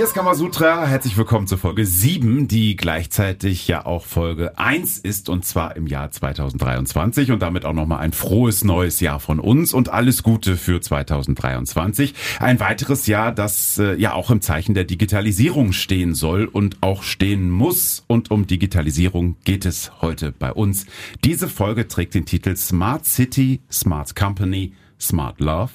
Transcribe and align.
Hier 0.00 0.06
ist 0.06 0.14
Kamasutra. 0.14 0.86
Herzlich 0.86 1.18
willkommen 1.18 1.46
zur 1.46 1.58
Folge 1.58 1.84
7, 1.84 2.48
die 2.48 2.74
gleichzeitig 2.74 3.68
ja 3.68 3.84
auch 3.84 4.06
Folge 4.06 4.58
1 4.58 4.96
ist 4.96 5.28
und 5.28 5.44
zwar 5.44 5.76
im 5.76 5.86
Jahr 5.86 6.10
2023 6.10 7.30
und 7.30 7.42
damit 7.42 7.66
auch 7.66 7.74
nochmal 7.74 7.98
ein 7.98 8.14
frohes 8.14 8.64
neues 8.64 9.00
Jahr 9.00 9.20
von 9.20 9.38
uns 9.38 9.74
und 9.74 9.90
alles 9.90 10.22
Gute 10.22 10.56
für 10.56 10.80
2023. 10.80 12.14
Ein 12.38 12.60
weiteres 12.60 13.08
Jahr, 13.08 13.30
das 13.30 13.76
äh, 13.76 13.94
ja 13.96 14.14
auch 14.14 14.30
im 14.30 14.40
Zeichen 14.40 14.72
der 14.72 14.84
Digitalisierung 14.84 15.74
stehen 15.74 16.14
soll 16.14 16.46
und 16.46 16.78
auch 16.80 17.02
stehen 17.02 17.50
muss 17.50 18.02
und 18.06 18.30
um 18.30 18.46
Digitalisierung 18.46 19.36
geht 19.44 19.66
es 19.66 19.92
heute 20.00 20.32
bei 20.32 20.50
uns. 20.50 20.86
Diese 21.24 21.46
Folge 21.46 21.88
trägt 21.88 22.14
den 22.14 22.24
Titel 22.24 22.56
Smart 22.56 23.04
City, 23.04 23.60
Smart 23.70 24.16
Company, 24.16 24.72
Smart 24.98 25.40
Love. 25.40 25.72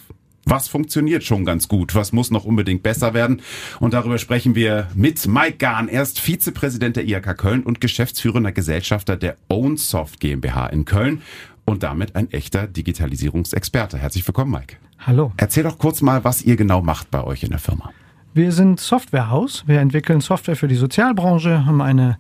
Was 0.48 0.68
funktioniert 0.68 1.24
schon 1.24 1.44
ganz 1.44 1.68
gut? 1.68 1.96
Was 1.96 2.12
muss 2.12 2.30
noch 2.30 2.46
unbedingt 2.46 2.84
besser 2.84 3.16
werden? 3.16 3.42
Und 3.80 3.96
darüber 3.96 4.20
sprechen 4.20 4.54
wir 4.54 4.88
mit 4.94 5.26
Mike 5.28 5.58
Gahn. 5.58 5.88
Er 5.88 6.04
ist 6.04 6.20
Vizepräsident 6.20 6.96
der 6.98 7.06
IHK 7.06 7.36
Köln 7.36 7.64
und 7.64 7.82
geschäftsführender 7.82 8.52
Gesellschafter 8.52 9.18
der 9.18 9.38
OwnSoft 9.50 10.20
GmbH 10.20 10.68
in 10.68 10.86
Köln 10.86 11.24
und 11.66 11.82
damit 11.82 12.16
ein 12.16 12.32
echter 12.32 12.68
Digitalisierungsexperte. 12.68 13.98
Herzlich 13.98 14.28
willkommen, 14.28 14.52
Mike. 14.52 14.76
Hallo. 15.00 15.32
Erzähl 15.38 15.64
doch 15.64 15.80
kurz 15.80 16.04
mal, 16.04 16.24
was 16.24 16.44
ihr 16.44 16.58
genau 16.58 16.84
macht 16.84 17.10
bei 17.10 17.24
euch 17.24 17.42
in 17.42 17.50
der 17.50 17.60
Firma. 17.60 17.92
Wir 18.36 18.52
sind 18.52 18.80
Softwarehaus. 18.80 19.64
Wir 19.66 19.80
entwickeln 19.80 20.22
Software 20.22 20.56
für 20.56 20.68
die 20.68 20.76
Sozialbranche, 20.76 21.66
haben 21.66 21.82
eine 21.82 22.20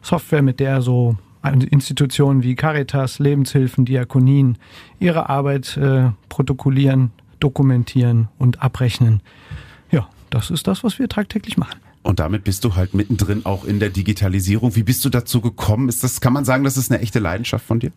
Software, 0.00 0.40
mit 0.40 0.60
der 0.60 0.80
so 0.80 1.16
Institutionen 1.70 2.42
wie 2.42 2.54
Caritas, 2.54 3.18
Lebenshilfen, 3.18 3.84
Diakonien 3.84 4.56
ihre 4.98 5.28
Arbeit 5.28 5.76
äh, 5.76 6.10
protokollieren, 6.30 7.12
dokumentieren 7.40 8.28
und 8.38 8.62
abrechnen. 8.62 9.20
Ja, 9.90 10.08
das 10.30 10.50
ist 10.50 10.66
das, 10.66 10.84
was 10.84 10.98
wir 10.98 11.08
tagtäglich 11.08 11.56
machen. 11.56 11.80
Und 12.02 12.20
damit 12.20 12.44
bist 12.44 12.64
du 12.64 12.76
halt 12.76 12.94
mittendrin 12.94 13.44
auch 13.44 13.64
in 13.64 13.80
der 13.80 13.90
Digitalisierung. 13.90 14.76
Wie 14.76 14.84
bist 14.84 15.04
du 15.04 15.08
dazu 15.08 15.40
gekommen? 15.40 15.88
Ist 15.88 16.04
das, 16.04 16.20
kann 16.20 16.32
man 16.32 16.44
sagen, 16.44 16.62
das 16.62 16.76
ist 16.76 16.90
eine 16.90 17.00
echte 17.00 17.18
Leidenschaft 17.18 17.66
von 17.66 17.80
dir? 17.80 17.90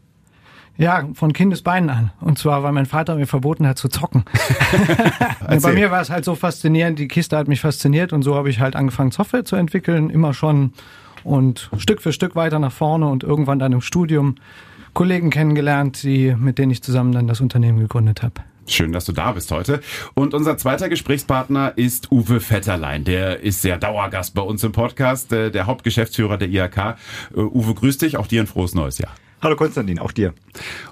Ja, 0.78 1.08
von 1.14 1.34
Kindesbeinen 1.34 1.90
an. 1.90 2.12
Und 2.22 2.40
zwar, 2.40 2.64
weil 2.64 2.72
mein 2.72 2.86
Vater 2.86 3.16
mir 3.16 3.28
verboten 3.28 3.68
hat 3.68 3.78
zu 3.78 3.90
zocken. 3.90 4.24
Bei 5.62 5.74
mir 5.74 5.92
war 5.92 6.02
es 6.02 6.10
halt 6.10 6.26
so 6.26 6.36
faszinierend, 6.36 6.98
die 6.98 7.08
Kiste 7.08 7.38
hat 7.38 7.48
mich 7.48 7.62
fasziniert 7.62 8.14
und 8.14 8.24
so 8.24 8.34
habe 8.36 8.50
ich 8.50 8.60
halt 8.60 8.76
angefangen, 8.76 9.12
Software 9.12 9.46
zu 9.46 9.58
entwickeln, 9.58 10.10
immer 10.10 10.34
schon 10.34 10.74
und 11.24 11.70
Stück 11.78 12.02
für 12.02 12.14
Stück 12.14 12.36
weiter 12.36 12.60
nach 12.60 12.72
vorne 12.72 13.08
und 13.08 13.24
irgendwann 13.24 13.60
dann 13.60 13.74
im 13.74 13.82
Studium 13.82 14.36
Kollegen 14.94 15.30
kennengelernt, 15.30 16.02
die, 16.04 16.34
mit 16.36 16.58
denen 16.58 16.72
ich 16.72 16.82
zusammen 16.82 17.12
dann 17.12 17.28
das 17.28 17.42
Unternehmen 17.42 17.80
gegründet 17.80 18.24
habe. 18.24 18.36
Schön, 18.70 18.92
dass 18.92 19.06
du 19.06 19.12
da 19.12 19.32
bist 19.32 19.52
heute. 19.52 19.82
Und 20.14 20.34
unser 20.34 20.58
zweiter 20.58 20.90
Gesprächspartner 20.90 21.74
ist 21.76 22.12
Uwe 22.12 22.40
Vetterlein. 22.40 23.04
Der 23.04 23.42
ist 23.42 23.62
sehr 23.62 23.78
Dauergast 23.78 24.36
bei 24.36 24.42
uns 24.42 24.64
im 24.64 24.72
Podcast, 24.72 25.34
äh, 25.34 25.50
der 25.50 25.66
Hauptgeschäftsführer 25.66 26.38
der 26.38 26.50
IHK. 26.50 26.78
Äh, 26.78 27.40
Uwe, 27.40 27.74
grüß 27.74 27.98
dich. 27.98 28.18
Auch 28.18 28.28
dir 28.28 28.42
ein 28.42 28.48
frohes 28.48 28.76
neues 28.76 29.00
Jahr. 29.00 29.16
Hallo 29.42 29.56
Konstantin, 29.56 30.00
auch 30.00 30.12
dir. 30.12 30.34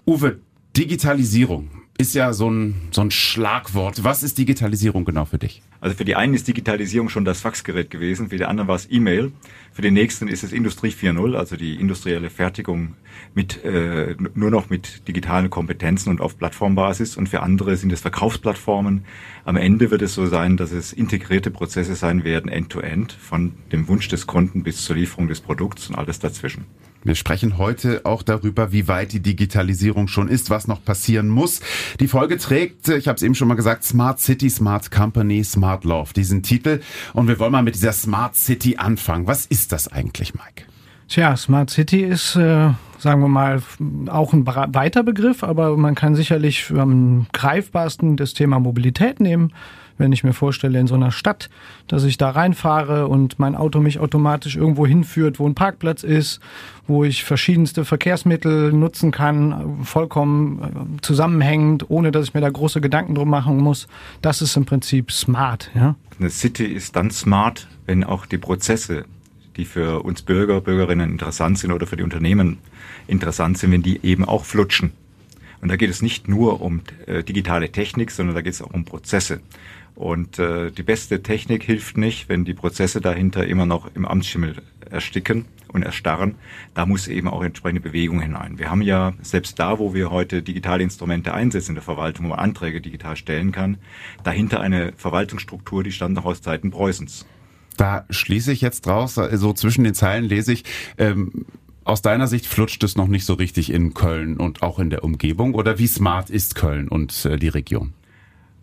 Uwe, 0.05 0.39
Digitalisierung 0.75 1.69
ist 1.97 2.13
ja 2.13 2.31
so 2.33 2.49
ein, 2.49 2.75
so 2.91 3.01
ein 3.01 3.09
Schlagwort. 3.09 4.03
Was 4.03 4.21
ist 4.21 4.37
Digitalisierung 4.37 5.03
genau 5.03 5.25
für 5.25 5.39
dich? 5.39 5.63
Also 5.79 5.95
für 5.95 6.05
die 6.05 6.15
einen 6.15 6.33
ist 6.33 6.47
Digitalisierung 6.47 7.09
schon 7.09 7.25
das 7.25 7.41
Faxgerät 7.41 7.89
gewesen, 7.89 8.29
für 8.29 8.37
die 8.37 8.45
anderen 8.45 8.67
war 8.67 8.75
es 8.75 8.87
E-Mail. 8.89 9.31
Für 9.71 9.81
den 9.81 9.93
nächsten 9.93 10.27
ist 10.27 10.43
es 10.43 10.51
Industrie 10.51 10.89
4.0, 10.89 11.35
also 11.35 11.55
die 11.55 11.75
industrielle 11.75 12.29
Fertigung 12.29 12.95
mit 13.33 13.63
äh, 13.63 14.15
nur 14.35 14.51
noch 14.51 14.69
mit 14.69 15.07
digitalen 15.07 15.49
Kompetenzen 15.49 16.09
und 16.09 16.21
auf 16.21 16.37
Plattformbasis. 16.37 17.17
Und 17.17 17.29
für 17.29 17.41
andere 17.41 17.75
sind 17.77 17.91
es 17.91 18.01
Verkaufsplattformen. 18.01 19.05
Am 19.45 19.55
Ende 19.55 19.89
wird 19.89 20.01
es 20.03 20.13
so 20.13 20.27
sein, 20.27 20.57
dass 20.57 20.71
es 20.71 20.93
integrierte 20.93 21.51
Prozesse 21.51 21.95
sein 21.95 22.23
werden, 22.23 22.49
end-to-end, 22.49 23.13
-End, 23.13 23.17
von 23.17 23.53
dem 23.71 23.87
Wunsch 23.87 24.07
des 24.07 24.27
Kunden 24.27 24.63
bis 24.63 24.83
zur 24.83 24.95
Lieferung 24.95 25.27
des 25.27 25.41
Produkts 25.41 25.89
und 25.89 25.95
alles 25.95 26.19
dazwischen. 26.19 26.65
Wir 27.03 27.15
sprechen 27.15 27.57
heute 27.57 28.01
auch 28.05 28.23
darüber, 28.23 28.71
wie 28.71 28.87
weit 28.87 29.13
die 29.13 29.21
Digitalisierung 29.21 30.07
schon 30.07 30.27
ist, 30.27 30.49
was 30.49 30.67
noch 30.67 30.83
passieren 30.83 31.29
muss. 31.29 31.61
Die 31.99 32.07
Folge 32.07 32.37
trägt, 32.37 32.89
ich 32.89 33.07
habe 33.07 33.15
es 33.15 33.23
eben 33.23 33.35
schon 33.35 33.47
mal 33.47 33.55
gesagt, 33.55 33.83
Smart 33.83 34.19
City, 34.19 34.49
Smart 34.49 34.91
Company, 34.91 35.43
Smart 35.43 35.85
Love, 35.85 36.13
diesen 36.13 36.43
Titel. 36.43 36.81
Und 37.13 37.27
wir 37.27 37.39
wollen 37.39 37.51
mal 37.51 37.63
mit 37.63 37.75
dieser 37.75 37.93
Smart 37.93 38.35
City 38.35 38.77
anfangen. 38.77 39.27
Was 39.27 39.45
ist 39.45 39.71
das 39.71 39.87
eigentlich, 39.87 40.33
Mike? 40.33 40.63
Tja, 41.07 41.37
Smart 41.37 41.69
City 41.69 42.03
ist, 42.03 42.35
äh, 42.35 42.71
sagen 42.97 43.21
wir 43.21 43.29
mal, 43.29 43.61
auch 44.07 44.33
ein 44.33 44.45
weiter 44.45 45.03
Begriff, 45.03 45.43
aber 45.43 45.77
man 45.77 45.95
kann 45.95 46.15
sicherlich 46.15 46.69
am 46.71 47.27
greifbarsten 47.31 48.17
das 48.17 48.33
Thema 48.33 48.59
Mobilität 48.59 49.21
nehmen 49.21 49.53
wenn 49.97 50.11
ich 50.11 50.23
mir 50.23 50.33
vorstelle, 50.33 50.79
in 50.79 50.87
so 50.87 50.95
einer 50.95 51.11
Stadt, 51.11 51.49
dass 51.87 52.03
ich 52.03 52.17
da 52.17 52.29
reinfahre 52.29 53.07
und 53.07 53.39
mein 53.39 53.55
Auto 53.55 53.79
mich 53.79 53.99
automatisch 53.99 54.55
irgendwo 54.55 54.85
hinführt, 54.85 55.39
wo 55.39 55.47
ein 55.47 55.55
Parkplatz 55.55 56.03
ist, 56.03 56.39
wo 56.87 57.03
ich 57.03 57.23
verschiedenste 57.23 57.85
Verkehrsmittel 57.85 58.71
nutzen 58.71 59.11
kann, 59.11 59.83
vollkommen 59.83 60.97
äh, 60.97 61.01
zusammenhängend, 61.01 61.89
ohne 61.89 62.11
dass 62.11 62.27
ich 62.27 62.33
mir 62.33 62.41
da 62.41 62.49
große 62.49 62.81
Gedanken 62.81 63.15
drum 63.15 63.29
machen 63.29 63.57
muss. 63.57 63.87
Das 64.21 64.41
ist 64.41 64.55
im 64.55 64.65
Prinzip 64.65 65.11
smart, 65.11 65.71
ja. 65.75 65.95
Eine 66.19 66.29
City 66.29 66.65
ist 66.65 66.95
dann 66.95 67.11
smart, 67.11 67.67
wenn 67.85 68.03
auch 68.03 68.25
die 68.25 68.39
Prozesse, 68.39 69.05
die 69.55 69.65
für 69.65 70.03
uns 70.03 70.21
Bürger, 70.21 70.61
Bürgerinnen 70.61 71.11
interessant 71.11 71.59
sind 71.59 71.71
oder 71.71 71.85
für 71.85 71.97
die 71.97 72.03
Unternehmen 72.03 72.57
interessant 73.07 73.57
sind, 73.57 73.71
wenn 73.71 73.83
die 73.83 74.03
eben 74.03 74.25
auch 74.25 74.45
flutschen. 74.45 74.93
Und 75.61 75.69
da 75.69 75.75
geht 75.75 75.89
es 75.89 76.01
nicht 76.01 76.27
nur 76.27 76.61
um 76.61 76.81
äh, 77.07 77.23
digitale 77.23 77.71
Technik, 77.71 78.11
sondern 78.11 78.35
da 78.35 78.41
geht 78.41 78.53
es 78.53 78.61
auch 78.61 78.73
um 78.73 78.85
Prozesse. 78.85 79.39
Und 79.97 80.37
äh, 80.37 80.69
die 80.69 80.83
beste 80.83 81.23
Technik 81.23 81.63
hilft 81.63 81.97
nicht, 81.97 82.29
wenn 82.29 82.45
die 82.45 82.53
Prozesse 82.53 83.01
dahinter 83.01 83.47
immer 83.47 83.65
noch 83.65 83.89
im 83.95 84.05
Amtsschimmel 84.05 84.57
ersticken 84.91 85.45
und 85.69 85.81
erstarren. 85.81 86.35
Da 86.75 86.85
muss 86.85 87.07
eben 87.07 87.27
auch 87.27 87.43
entsprechende 87.43 87.81
Bewegung 87.81 88.21
hinein. 88.21 88.59
Wir 88.59 88.69
haben 88.69 88.83
ja 88.83 89.13
selbst 89.23 89.57
da, 89.57 89.79
wo 89.79 89.95
wir 89.95 90.11
heute 90.11 90.43
digitale 90.43 90.83
Instrumente 90.83 91.33
einsetzen 91.33 91.71
in 91.71 91.75
der 91.75 91.83
Verwaltung, 91.83 92.25
wo 92.25 92.29
man 92.29 92.37
Anträge 92.37 92.79
digital 92.79 93.15
stellen 93.15 93.51
kann, 93.51 93.79
dahinter 94.23 94.61
eine 94.61 94.93
Verwaltungsstruktur, 94.95 95.83
die 95.83 95.91
stammt 95.91 96.13
noch 96.13 96.25
aus 96.25 96.43
Zeiten 96.43 96.69
Preußens. 96.69 97.25
Da 97.75 98.05
schließe 98.11 98.51
ich 98.51 98.61
jetzt 98.61 98.85
draus, 98.85 99.15
so 99.15 99.23
also 99.23 99.51
zwischen 99.53 99.83
den 99.83 99.95
Zeilen 99.95 100.25
lese 100.25 100.53
ich, 100.53 100.63
ähm, 100.99 101.47
aus 101.85 102.03
deiner 102.03 102.27
Sicht 102.27 102.45
flutscht 102.45 102.83
es 102.83 102.95
noch 102.97 103.07
nicht 103.07 103.25
so 103.25 103.33
richtig 103.33 103.73
in 103.73 103.95
Köln 103.95 104.37
und 104.37 104.61
auch 104.61 104.77
in 104.77 104.91
der 104.91 105.03
Umgebung 105.03 105.55
oder 105.55 105.79
wie 105.79 105.87
smart 105.87 106.29
ist 106.29 106.53
Köln 106.53 106.87
und 106.87 107.25
äh, 107.25 107.37
die 107.37 107.47
Region? 107.47 107.93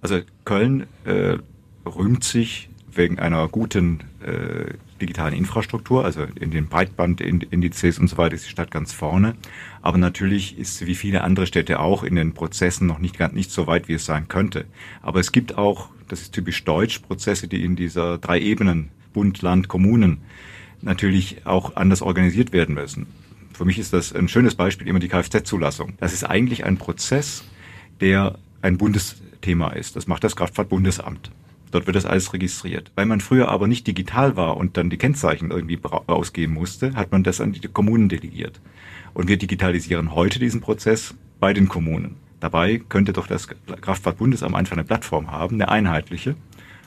Also 0.05 0.21
Köln 0.45 0.87
äh, 1.07 1.39
rühmt 1.87 2.25
sich 2.25 2.69
wegen 2.93 3.19
einer 3.19 3.49
guten 3.49 4.01
äh, 4.21 4.75
digitalen 5.01 5.33
Infrastruktur, 5.33 6.05
also 6.05 6.27
in 6.39 6.51
den 6.51 6.69
Breitbandindizes 6.69 7.99
und 7.99 8.09
so 8.09 8.19
weiter 8.19 8.35
ist 8.35 8.45
die 8.45 8.51
Stadt 8.51 8.71
ganz 8.71 8.93
vorne. 8.93 9.35
Aber 9.81 9.97
natürlich 9.97 10.59
ist 10.59 10.77
sie 10.77 10.87
wie 10.87 10.95
viele 10.95 11.25
andere 11.25 11.47
Städte 11.47 11.81
auch 11.81 12.03
in 12.03 12.17
den 12.17 12.35
Prozessen 12.35 12.87
noch 12.87 12.99
nicht, 12.99 13.19
nicht 13.33 13.51
so 13.51 13.67
weit, 13.67 13.89
wie 13.89 13.95
es 13.95 14.05
sein 14.05 14.29
könnte. 14.29 14.67
Aber 15.01 15.21
es 15.21 15.33
gibt 15.33 15.57
auch, 15.57 15.89
das 16.09 16.21
ist 16.21 16.35
typisch 16.35 16.63
deutsch, 16.65 16.99
Prozesse, 16.99 17.49
die 17.49 17.65
in 17.65 17.75
dieser 17.75 18.19
drei 18.19 18.39
Ebenen, 18.39 18.91
Bund, 19.15 19.41
Land, 19.41 19.69
Kommunen, 19.69 20.19
natürlich 20.83 21.47
auch 21.47 21.77
anders 21.77 22.03
organisiert 22.03 22.53
werden 22.53 22.75
müssen. 22.75 23.07
Für 23.55 23.65
mich 23.65 23.79
ist 23.79 23.95
das 23.95 24.13
ein 24.13 24.29
schönes 24.29 24.55
Beispiel 24.55 24.87
immer 24.87 24.99
die 24.99 25.09
Kfz-Zulassung. 25.09 25.95
Das 25.99 26.13
ist 26.13 26.25
eigentlich 26.25 26.67
ein 26.67 26.77
Prozess, 26.77 27.43
der 28.03 28.39
ein 28.61 28.77
Bundes 28.77 29.23
Thema 29.45 29.69
ist. 29.69 29.97
Das 29.97 30.07
macht 30.07 30.25
das 30.25 30.37
Kraftfahrtbundesamt. 30.37 31.31
Dort 31.71 31.87
wird 31.87 31.97
das 31.97 32.07
alles 32.07 32.33
registriert. 32.33 32.93
Weil 32.95 33.07
man 33.07 33.21
früher 33.21 33.49
aber 33.49 33.67
nicht 33.67 33.87
digital 33.87 34.37
war 34.37 34.57
und 34.57 34.77
dann 34.77 34.91
die 34.91 34.97
Kennzeichen 34.97 35.51
irgendwie 35.51 35.79
ausgeben 36.07 36.55
musste, 36.55 36.95
hat 36.95 37.13
man 37.13 37.25
das 37.25 37.41
an 37.41 37.53
die 37.53 37.61
Kommunen 37.69 38.09
delegiert. 38.09 38.61
Und 39.13 39.29
wir 39.29 39.37
digitalisieren 39.37 40.15
heute 40.15 40.39
diesen 40.39 40.61
Prozess 40.61 41.15
bei 41.41 41.53
den 41.53 41.69
Kommunen. 41.69 42.17
Dabei 42.41 42.81
könnte 42.89 43.13
doch 43.13 43.27
das 43.27 43.49
Kraftfahrtbundesamt 43.81 44.55
einfach 44.55 44.77
eine 44.77 44.85
Plattform 44.85 45.31
haben, 45.31 45.57
eine 45.57 45.69
einheitliche. 45.69 46.37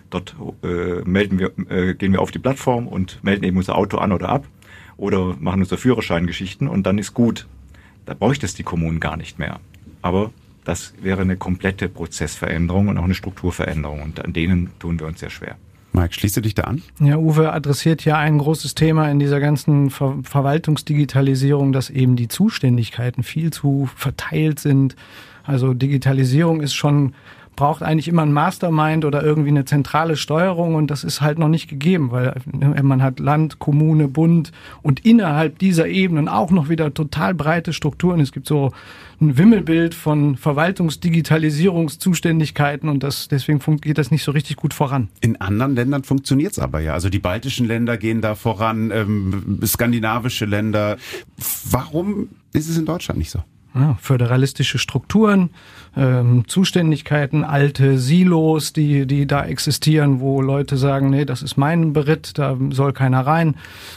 Dort 0.10 0.36
äh, 0.63 1.01
melden 1.03 1.38
wir, 1.38 1.51
äh, 1.69 1.94
gehen 1.94 2.13
wir 2.13 2.21
auf 2.21 2.31
die 2.31 2.39
Plattform 2.39 2.88
und 2.88 3.24
melden 3.24 3.44
eben 3.44 3.57
unser 3.57 3.77
Auto 3.77 3.98
an 3.98 4.12
oder 4.12 4.30
ab 4.30 4.48
oder 4.95 5.36
machen 5.39 5.62
unsere 5.62 5.80
Führerscheingeschichten 5.80 6.68
und 6.68 6.83
dann 6.83 6.98
ist 6.98 7.13
gut. 7.13 7.48
Da 8.06 8.13
bräuchte 8.13 8.45
es 8.45 8.53
die 8.53 8.63
Kommunen 8.63 9.00
gar 9.00 9.18
nicht 9.18 9.38
mehr. 9.38 9.60
Aber 10.01 10.31
das 10.68 10.94
wäre 11.02 11.22
eine 11.22 11.38
komplette 11.38 11.88
Prozessveränderung 11.88 12.90
und 12.90 12.98
auch 12.98 13.06
eine 13.06 13.14
Strukturveränderung. 13.14 14.02
Und 14.02 14.24
an 14.24 14.34
denen 14.34 14.72
tun 14.80 15.00
wir 15.00 15.08
uns 15.08 15.22
sehr 15.22 15.30
schwer. 15.30 15.56
Mike, 15.94 16.14
schließt 16.14 16.36
du 16.36 16.42
dich 16.42 16.56
da 16.56 16.64
an? 16.64 16.81
Ja, 17.00 17.16
Uwe 17.18 17.54
adressiert 17.54 18.04
ja 18.04 18.18
ein 18.18 18.38
großes 18.38 18.75
Thema 18.75 19.10
in 19.10 19.18
dieser 19.18 19.40
ganzen 19.40 19.90
Ver 19.90 20.18
Verwaltungsdigitalisierung, 20.24 21.72
dass 21.72 21.90
eben 21.90 22.18
die 22.18 22.28
Zuständigkeiten 22.28 23.24
viel 23.24 23.52
zu 23.52 23.90
verteilt 23.96 24.60
sind. 24.60 24.98
Also 25.46 25.74
Digitalisierung 25.74 26.60
ist 26.60 26.74
schon 26.74 27.13
braucht 27.57 27.83
eigentlich 27.83 28.07
immer 28.07 28.21
ein 28.21 28.31
Mastermind 28.31 29.04
oder 29.04 29.21
irgendwie 29.21 29.50
eine 29.50 29.65
zentrale 29.65 30.15
Steuerung 30.15 30.75
und 30.75 30.89
das 30.89 31.04
ist 31.04 31.19
halt 31.19 31.39
noch 31.39 31.50
nicht 31.50 31.68
gegeben, 31.68 32.12
weil 32.12 32.36
äh, 32.62 32.83
man 32.83 33.04
hat 33.04 33.19
Land, 33.19 33.59
Kommune, 33.59 34.07
Bund 34.07 34.54
und 34.81 35.06
innerhalb 35.06 35.59
dieser 35.59 35.89
Ebenen 35.89 36.30
auch 36.30 36.51
noch 36.51 36.69
wieder 36.69 36.94
total 36.94 37.33
breite 37.33 37.74
Strukturen. 37.74 38.21
Es 38.21 38.31
gibt 38.31 38.48
so 38.48 38.71
ein 39.19 39.38
Wimmelbild 39.38 39.94
von 39.95 40.38
Verwaltungsdigitalisierungszuständigkeiten 40.38 42.88
und 42.88 43.04
das, 43.04 43.27
deswegen 43.27 43.60
geht 43.81 43.98
das 43.98 44.12
nicht 44.12 44.24
so 44.24 44.31
richtig 44.31 44.56
gut 44.56 44.74
voran. 44.74 45.10
In 45.19 45.42
anderen 45.42 45.75
Ländern 45.75 46.03
funktioniert 46.03 46.53
es 46.53 46.60
aber 46.60 46.80
ja. 46.80 46.94
Also 46.94 47.10
die 47.10 47.19
baltischen 47.19 47.68
Länder 47.68 47.98
gehen 47.98 48.21
da 48.21 48.36
voran, 48.36 48.92
ähm, 48.92 49.60
skandinavische 49.65 50.45
Länder. 50.45 50.95
Warum 51.69 52.30
ist 52.53 52.69
es 52.69 52.77
in 52.77 52.86
Deutschland 52.86 53.18
nicht 53.18 53.31
so? 53.31 53.44
Ja, 53.79 53.97
föderalistische 54.01 54.79
Strukturen, 54.79 55.51
ähm, 55.95 56.45
Zuständigkeiten, 56.47 57.44
alte 57.44 57.97
Silos, 57.97 58.74
die, 58.74 59.06
die 59.06 59.27
da 59.27 59.45
existieren, 59.45 60.19
wo 60.19 60.41
Leute 60.41 60.77
sagen, 60.77 61.09
nee, 61.09 61.25
das 61.25 61.41
ist 61.41 61.57
mein 61.57 61.94
Beritt, 61.94 62.38
da 62.38 62.57
soll 62.71 62.94
keiner 62.94 63.25
rein. 63.25 63.56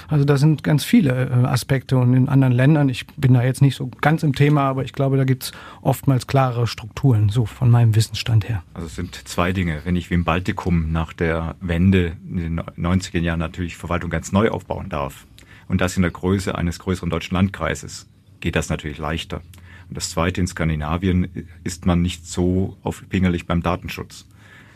Also 0.08 0.24
da 0.24 0.36
sind 0.36 0.62
ganz 0.62 0.84
viele 0.84 1.28
äh, 1.30 1.46
Aspekte 1.46 1.96
und 1.96 2.14
in 2.14 2.28
anderen 2.28 2.52
Ländern, 2.52 2.88
ich 2.88 3.06
bin 3.06 3.34
da 3.34 3.42
jetzt 3.42 3.62
nicht 3.62 3.76
so 3.76 3.90
ganz 4.00 4.22
im 4.22 4.34
Thema, 4.34 4.62
aber 4.62 4.84
ich 4.84 4.92
glaube, 4.92 5.16
da 5.16 5.24
gibt's 5.24 5.52
oftmals 5.82 6.26
klare 6.26 6.66
Strukturen, 6.66 7.28
so 7.28 7.46
von 7.46 7.70
meinem 7.70 7.94
Wissensstand 7.94 8.48
her. 8.48 8.62
Also 8.74 8.86
es 8.86 8.96
sind 8.96 9.14
zwei 9.28 9.52
Dinge. 9.52 9.80
Wenn 9.84 9.96
ich 9.96 10.10
wie 10.10 10.14
im 10.14 10.24
Baltikum 10.24 10.92
nach 10.92 11.12
der 11.12 11.54
Wende 11.60 12.12
in 12.28 12.36
den 12.36 12.60
90er 12.60 13.20
Jahren 13.20 13.38
natürlich 13.38 13.76
Verwaltung 13.76 14.10
ganz 14.10 14.32
neu 14.32 14.50
aufbauen 14.50 14.88
darf 14.88 15.26
und 15.68 15.80
das 15.80 15.96
in 15.96 16.02
der 16.02 16.10
Größe 16.10 16.54
eines 16.54 16.78
größeren 16.78 17.10
deutschen 17.10 17.34
Landkreises, 17.34 18.06
geht 18.40 18.56
das 18.56 18.68
natürlich 18.68 18.98
leichter. 18.98 19.42
Und 19.90 19.96
das 19.96 20.10
Zweite, 20.10 20.40
in 20.40 20.46
Skandinavien 20.46 21.28
ist 21.64 21.84
man 21.84 22.00
nicht 22.00 22.26
so 22.26 22.76
aufpingerlich 22.84 23.46
beim 23.46 23.60
Datenschutz. 23.60 24.24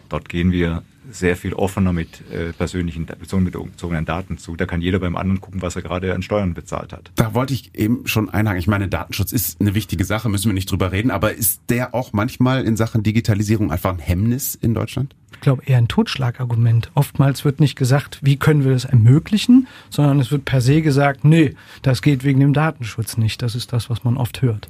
Dort 0.08 0.28
gehen 0.28 0.50
wir 0.50 0.82
sehr 1.10 1.36
viel 1.36 1.52
offener 1.52 1.92
mit 1.92 2.22
äh, 2.32 2.52
persönlichen 2.52 3.06
personenbezogenen 3.06 4.04
Daten 4.04 4.38
zu. 4.38 4.56
Da 4.56 4.66
kann 4.66 4.80
jeder 4.80 4.98
beim 4.98 5.16
anderen 5.16 5.40
gucken, 5.40 5.62
was 5.62 5.76
er 5.76 5.82
gerade 5.82 6.14
an 6.14 6.22
Steuern 6.22 6.54
bezahlt 6.54 6.92
hat. 6.92 7.12
Da 7.14 7.32
wollte 7.32 7.54
ich 7.54 7.74
eben 7.74 8.06
schon 8.06 8.28
einhaken. 8.28 8.58
Ich 8.58 8.66
meine, 8.66 8.88
Datenschutz 8.88 9.30
ist 9.30 9.60
eine 9.60 9.74
wichtige 9.74 10.04
Sache, 10.04 10.28
müssen 10.28 10.48
wir 10.48 10.54
nicht 10.54 10.70
drüber 10.70 10.92
reden. 10.92 11.10
Aber 11.10 11.34
ist 11.34 11.62
der 11.68 11.94
auch 11.94 12.12
manchmal 12.12 12.64
in 12.64 12.76
Sachen 12.76 13.02
Digitalisierung 13.02 13.70
einfach 13.70 13.92
ein 13.92 13.98
Hemmnis 13.98 14.54
in 14.54 14.74
Deutschland? 14.74 15.14
Ich 15.32 15.40
glaube 15.40 15.62
eher 15.64 15.78
ein 15.78 15.88
Totschlagargument. 15.88 16.90
Oftmals 16.94 17.44
wird 17.44 17.60
nicht 17.60 17.76
gesagt, 17.76 18.18
wie 18.22 18.36
können 18.36 18.64
wir 18.64 18.72
das 18.72 18.84
ermöglichen, 18.84 19.68
sondern 19.90 20.18
es 20.20 20.30
wird 20.32 20.44
per 20.44 20.60
se 20.60 20.80
gesagt, 20.80 21.24
nee, 21.24 21.54
das 21.82 22.02
geht 22.02 22.24
wegen 22.24 22.40
dem 22.40 22.54
Datenschutz 22.54 23.16
nicht. 23.16 23.42
Das 23.42 23.54
ist 23.54 23.72
das, 23.72 23.90
was 23.90 24.04
man 24.04 24.16
oft 24.16 24.42
hört. 24.42 24.68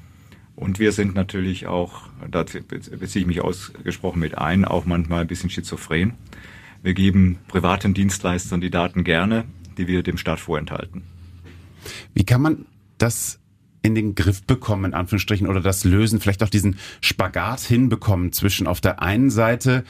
Und 0.56 0.78
wir 0.78 0.92
sind 0.92 1.14
natürlich 1.14 1.66
auch, 1.66 2.02
da 2.30 2.44
beziehe 2.44 3.22
ich 3.22 3.26
mich 3.26 3.40
ausgesprochen 3.40 4.20
mit 4.20 4.38
ein, 4.38 4.64
auch 4.64 4.84
manchmal 4.84 5.22
ein 5.22 5.26
bisschen 5.26 5.50
schizophren. 5.50 6.14
Wir 6.82 6.94
geben 6.94 7.38
privaten 7.48 7.94
Dienstleistern 7.94 8.60
die 8.60 8.70
Daten 8.70 9.04
gerne, 9.04 9.44
die 9.78 9.88
wir 9.88 10.02
dem 10.02 10.16
Staat 10.16 10.38
vorenthalten. 10.38 11.02
Wie 12.12 12.24
kann 12.24 12.42
man 12.42 12.66
das 12.98 13.40
in 13.82 13.94
den 13.94 14.14
Griff 14.14 14.42
bekommen, 14.44 14.86
in 14.86 14.94
Anführungsstrichen, 14.94 15.46
oder 15.46 15.60
das 15.60 15.84
lösen, 15.84 16.20
vielleicht 16.20 16.42
auch 16.42 16.48
diesen 16.48 16.78
Spagat 17.00 17.60
hinbekommen 17.60 18.32
zwischen 18.32 18.66
auf 18.66 18.80
der 18.80 19.02
einen 19.02 19.30
Seite 19.30 19.84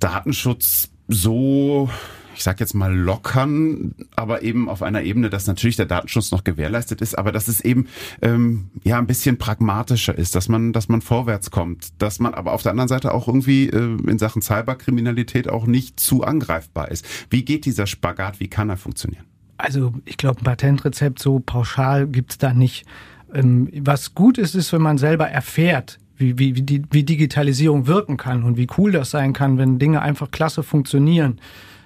Datenschutz 0.00 0.90
so 1.08 1.88
ich 2.34 2.42
sag 2.42 2.60
jetzt 2.60 2.74
mal 2.74 2.94
lockern, 2.94 3.94
aber 4.16 4.42
eben 4.42 4.68
auf 4.68 4.82
einer 4.82 5.02
Ebene, 5.02 5.30
dass 5.30 5.46
natürlich 5.46 5.76
der 5.76 5.86
Datenschutz 5.86 6.30
noch 6.30 6.44
gewährleistet 6.44 7.00
ist, 7.00 7.16
aber 7.16 7.32
dass 7.32 7.48
es 7.48 7.60
eben 7.60 7.86
ähm, 8.22 8.70
ja 8.82 8.98
ein 8.98 9.06
bisschen 9.06 9.38
pragmatischer 9.38 10.16
ist, 10.16 10.34
dass 10.34 10.48
man, 10.48 10.72
dass 10.72 10.88
man 10.88 11.00
vorwärts 11.00 11.50
kommt, 11.50 12.00
dass 12.02 12.18
man 12.18 12.34
aber 12.34 12.52
auf 12.52 12.62
der 12.62 12.72
anderen 12.72 12.88
Seite 12.88 13.14
auch 13.14 13.28
irgendwie 13.28 13.68
äh, 13.68 13.96
in 14.06 14.18
Sachen 14.18 14.42
Cyberkriminalität 14.42 15.48
auch 15.48 15.66
nicht 15.66 16.00
zu 16.00 16.24
angreifbar 16.24 16.90
ist. 16.90 17.06
Wie 17.30 17.44
geht 17.44 17.64
dieser 17.64 17.86
Spagat? 17.86 18.40
Wie 18.40 18.48
kann 18.48 18.68
er 18.68 18.76
funktionieren? 18.76 19.24
Also 19.56 19.94
ich 20.04 20.16
glaube, 20.16 20.40
ein 20.40 20.44
Patentrezept 20.44 21.20
so 21.20 21.38
pauschal 21.38 22.06
gibt's 22.08 22.38
da 22.38 22.52
nicht. 22.52 22.84
Ähm, 23.32 23.68
was 23.80 24.14
gut 24.14 24.38
ist, 24.38 24.54
ist, 24.54 24.72
wenn 24.72 24.82
man 24.82 24.98
selber 24.98 25.28
erfährt, 25.28 25.98
wie, 26.16 26.38
wie, 26.38 26.56
wie, 26.56 26.82
wie 26.90 27.02
Digitalisierung 27.02 27.86
wirken 27.86 28.16
kann 28.16 28.44
und 28.44 28.56
wie 28.56 28.68
cool 28.78 28.92
das 28.92 29.10
sein 29.10 29.32
kann, 29.32 29.58
wenn 29.58 29.78
Dinge 29.78 30.02
einfach 30.02 30.30
klasse 30.30 30.62
funktionieren. 30.62 31.40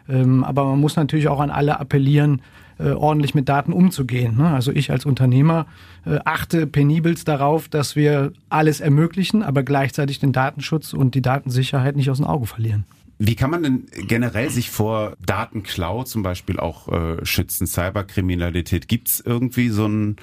Ähm, 0.09 0.45
aber 0.45 0.65
man 0.65 0.81
muss 0.81 0.97
natürlich 0.97 1.29
auch 1.29 1.41
an 1.41 1.51
alle 1.51 1.79
appellieren, 1.81 2.43
äh, 2.79 2.91
ordentlich 2.91 3.35
mit 3.35 3.49
Daten 3.49 3.73
umzugehen. 3.73 4.37
Ne? 4.37 4.49
Also 4.49 4.71
ich 4.71 4.91
als 4.91 5.05
Unternehmer 5.05 5.67
äh, 6.07 6.19
achte 6.25 6.67
penibelst 6.67 7.27
darauf, 7.27 7.69
dass 7.69 7.97
wir 7.97 8.33
alles 8.49 8.81
ermöglichen, 8.81 9.43
aber 9.43 9.63
gleichzeitig 9.63 10.21
den 10.21 10.33
Datenschutz 10.33 10.93
und 10.93 11.15
die 11.15 11.23
Datensicherheit 11.23 11.97
nicht 11.97 12.11
aus 12.11 12.19
den 12.19 12.27
Augen 12.27 12.47
verlieren. 12.47 12.85
Wie 13.19 13.35
kann 13.35 13.51
man 13.51 13.65
denn 13.65 13.87
generell 14.07 14.49
sich 14.49 14.71
vor 14.71 15.17
Datenklau 15.27 16.05
zum 16.05 16.23
Beispiel 16.23 16.61
auch 16.61 16.87
äh, 16.89 17.25
schützen, 17.27 17.67
Cyberkriminalität? 17.67 18.87
Gibt 18.87 19.09
es 19.09 19.21
irgendwie 19.21 19.71
so 19.71 19.87
ein, 19.87 20.17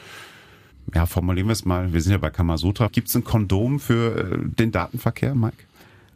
ja, 0.93 1.05
formulieren 1.05 1.49
wir 1.49 1.53
es 1.53 1.65
mal, 1.65 1.91
wir 1.91 1.99
sind 1.99 2.13
ja 2.13 2.17
bei 2.19 2.29
Kamasutra, 2.29 2.87
gibt 2.87 3.09
es 3.09 3.15
ein 3.15 3.25
Kondom 3.25 3.81
für 3.81 4.39
den 4.45 4.71
Datenverkehr, 4.71 5.35
Mike? 5.35 5.57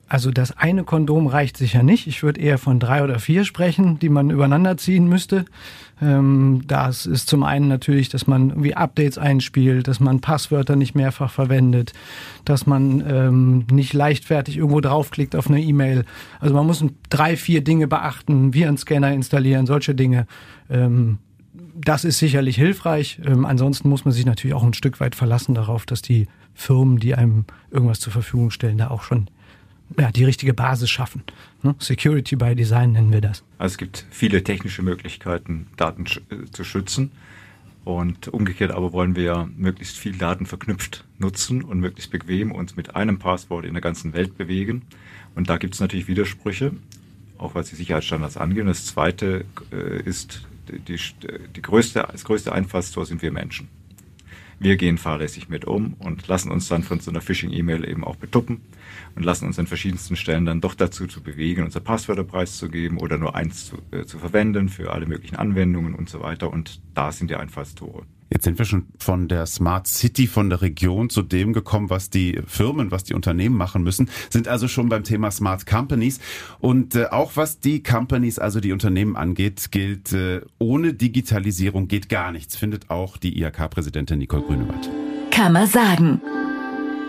Also 0.09 0.31
das 0.31 0.57
eine 0.57 0.83
Kondom 0.83 1.27
reicht 1.27 1.56
sicher 1.56 1.83
nicht. 1.83 2.07
Ich 2.07 2.23
würde 2.23 2.41
eher 2.41 2.57
von 2.57 2.79
drei 2.79 3.03
oder 3.03 3.19
vier 3.19 3.45
sprechen, 3.45 4.00
die 4.00 4.09
man 4.09 4.31
übereinander 4.31 4.75
ziehen 4.75 5.07
müsste. 5.07 5.45
Ähm, 6.01 6.63
das 6.65 7.06
ist 7.06 7.29
zum 7.29 7.44
einen 7.44 7.67
natürlich, 7.67 8.09
dass 8.09 8.25
man 8.25 8.50
irgendwie 8.50 8.73
Updates 8.73 9.19
einspielt, 9.19 9.88
dass 9.88 10.00
man 10.00 10.19
Passwörter 10.19 10.75
nicht 10.75 10.95
mehrfach 10.95 11.31
verwendet, 11.31 11.94
dass 12.44 12.65
man 12.65 13.03
ähm, 13.07 13.67
nicht 13.71 13.94
leichtfertig 13.94 14.57
irgendwo 14.57 14.81
draufklickt 14.81 15.35
auf 15.35 15.47
eine 15.47 15.61
E-Mail. 15.61 16.06
Also 16.39 16.56
man 16.56 16.65
muss 16.65 16.83
drei, 17.09 17.38
vier 17.38 17.63
Dinge 17.63 17.88
beachten, 17.88 18.56
Virenscanner 18.56 19.13
installieren, 19.13 19.67
solche 19.67 19.94
Dinge. 19.94 20.25
Ähm, 20.71 21.19
das 21.75 22.03
ist 22.03 22.17
sicherlich 22.17 22.56
hilfreich. 22.56 23.21
Ansonsten 23.25 23.89
muss 23.89 24.06
man 24.06 24.13
sich 24.13 24.25
natürlich 24.25 24.56
auch 24.56 24.63
ein 24.63 24.73
Stück 24.73 25.00
weit 25.00 25.15
verlassen 25.15 25.53
darauf, 25.53 25.85
dass 25.85 26.01
die 26.01 26.27
Firmen, 26.56 26.97
die 26.97 27.15
einem 27.15 27.45
irgendwas 27.71 28.00
zur 28.00 28.11
Verfügung 28.11 28.50
stellen, 28.50 28.79
da 28.79 28.89
auch 28.89 29.03
schon 29.03 29.29
ja, 29.97 30.12
die 30.12 30.24
richtige 30.24 30.53
Basis 30.53 30.89
schaffen. 30.89 31.24
Ne? 31.63 31.75
Security 31.80 32.36
by 32.36 32.56
Design 32.56 32.91
nennen 32.91 33.12
wir 33.12 33.21
das. 33.21 33.44
Also 33.57 33.74
es 33.74 33.77
gibt 33.77 34.06
viele 34.09 34.44
technische 34.44 34.81
Möglichkeiten, 34.81 35.68
Daten 35.77 36.06
äh, 36.30 36.45
zu 36.51 36.63
schützen. 36.63 37.12
Und 37.86 38.27
umgekehrt 38.27 38.71
aber 38.71 38.94
wollen 38.94 39.15
wir 39.15 39.50
möglichst 39.57 39.97
viel 39.97 40.15
Daten 40.15 40.45
verknüpft 40.45 41.06
nutzen 41.18 41.63
und 41.63 41.80
möglichst 41.80 42.12
bequem 42.12 42.51
uns 42.51 42.75
mit 42.75 42.95
einem 42.95 43.18
Passwort 43.19 43.65
in 43.65 43.74
der 43.74 43.81
ganzen 43.81 44.13
Welt 44.13 44.38
bewegen. 44.38 44.83
Und 45.33 45.50
da 45.50 45.57
gibt 45.57 45.74
es 45.74 45.80
natürlich 45.80 46.07
Widersprüche, 46.07 46.74
auch 47.38 47.56
was 47.56 47.69
die 47.69 47.75
Sicherheitsstandards 47.75 48.38
angehen. 48.38 48.68
Das 48.68 48.85
zweite 48.85 49.45
äh, 49.71 50.01
ist, 50.03 50.45
die, 50.68 51.00
die 51.56 51.62
größte, 51.62 52.07
das 52.12 52.25
größte 52.25 52.51
Einfallstor 52.51 53.06
sind 53.06 53.21
wir 53.21 53.31
Menschen. 53.31 53.69
Wir 54.61 54.75
gehen 54.75 54.97
fahrlässig 54.97 55.47
mit 55.47 55.63
um 55.63 55.94
und 55.94 56.27
lassen 56.27 56.51
uns 56.51 56.67
dann 56.67 56.83
von 56.83 57.00
so 57.00 57.11
einer 57.11 57.21
Phishing-E-Mail 57.21 57.87
eben 57.87 58.04
auch 58.04 58.18
betuppen 58.18 58.59
und 59.16 59.23
lassen 59.23 59.45
uns 59.45 59.57
an 59.57 59.68
verschiedensten 59.68 60.18
Stellen 60.18 60.45
dann 60.45 60.59
doch 60.59 60.73
dazu 60.73 61.07
zu 61.07 61.23
bewegen, 61.23 61.63
unser 61.63 61.80
Passwörter 61.80 62.25
preiszugeben 62.25 62.97
oder 62.97 63.18
nur 63.18 63.35
eins 63.35 63.68
zu, 63.68 63.78
äh, 63.92 64.04
zu 64.04 64.19
verwenden 64.19 64.68
für 64.68 64.92
alle 64.92 65.06
möglichen 65.06 65.37
Anwendungen 65.37 65.95
und 65.95 66.09
so 66.09 66.19
weiter. 66.19 66.51
Und 66.51 66.81
da 66.94 67.13
sind 67.13 67.31
die 67.31 67.37
Einfallstore. 67.37 68.04
Jetzt 68.31 68.44
sind 68.44 68.59
wir 68.59 68.66
schon 68.66 68.86
von 69.00 69.28
der 69.28 69.45
Smart 69.48 69.88
City, 69.88 70.28
von 70.28 70.50
der 70.50 70.62
Region 70.62 71.09
zu 71.09 71.24
dem 71.24 71.52
gekommen, 71.52 71.90
was 71.90 72.09
die 72.09 72.40
Firmen, 72.45 72.92
was 72.92 73.04
die 73.04 73.16
Unternehmen 73.16 73.57
machen 73.57 73.83
müssen, 73.83 74.09
sind 74.30 74.48
also 74.48 74.68
schon 74.68 74.88
beim 74.88 75.04
Thema 75.04 75.31
Smart 75.31 75.66
Companies. 75.66 76.19
Und 76.59 76.95
äh, 76.95 77.07
auch 77.07 77.31
was 77.36 77.59
die 77.59 77.81
Companies, 77.81 78.38
also 78.38 78.59
die 78.59 78.71
Unternehmen 78.71 79.16
angeht, 79.16 79.71
gilt, 79.71 80.14
äh, 80.14 80.42
ohne 80.59 80.94
Digitalisierung 80.94 81.88
geht 81.88 82.07
gar 82.09 82.31
nichts, 82.31 82.56
findet 82.56 82.90
auch 82.92 83.18
die 83.18 83.42
IHK-Präsidentin 83.42 84.19
Nicole 84.19 84.44
Grünewald. 84.44 84.90
Kann 85.31 85.54
man 85.54 85.68
sagen. 85.68 86.21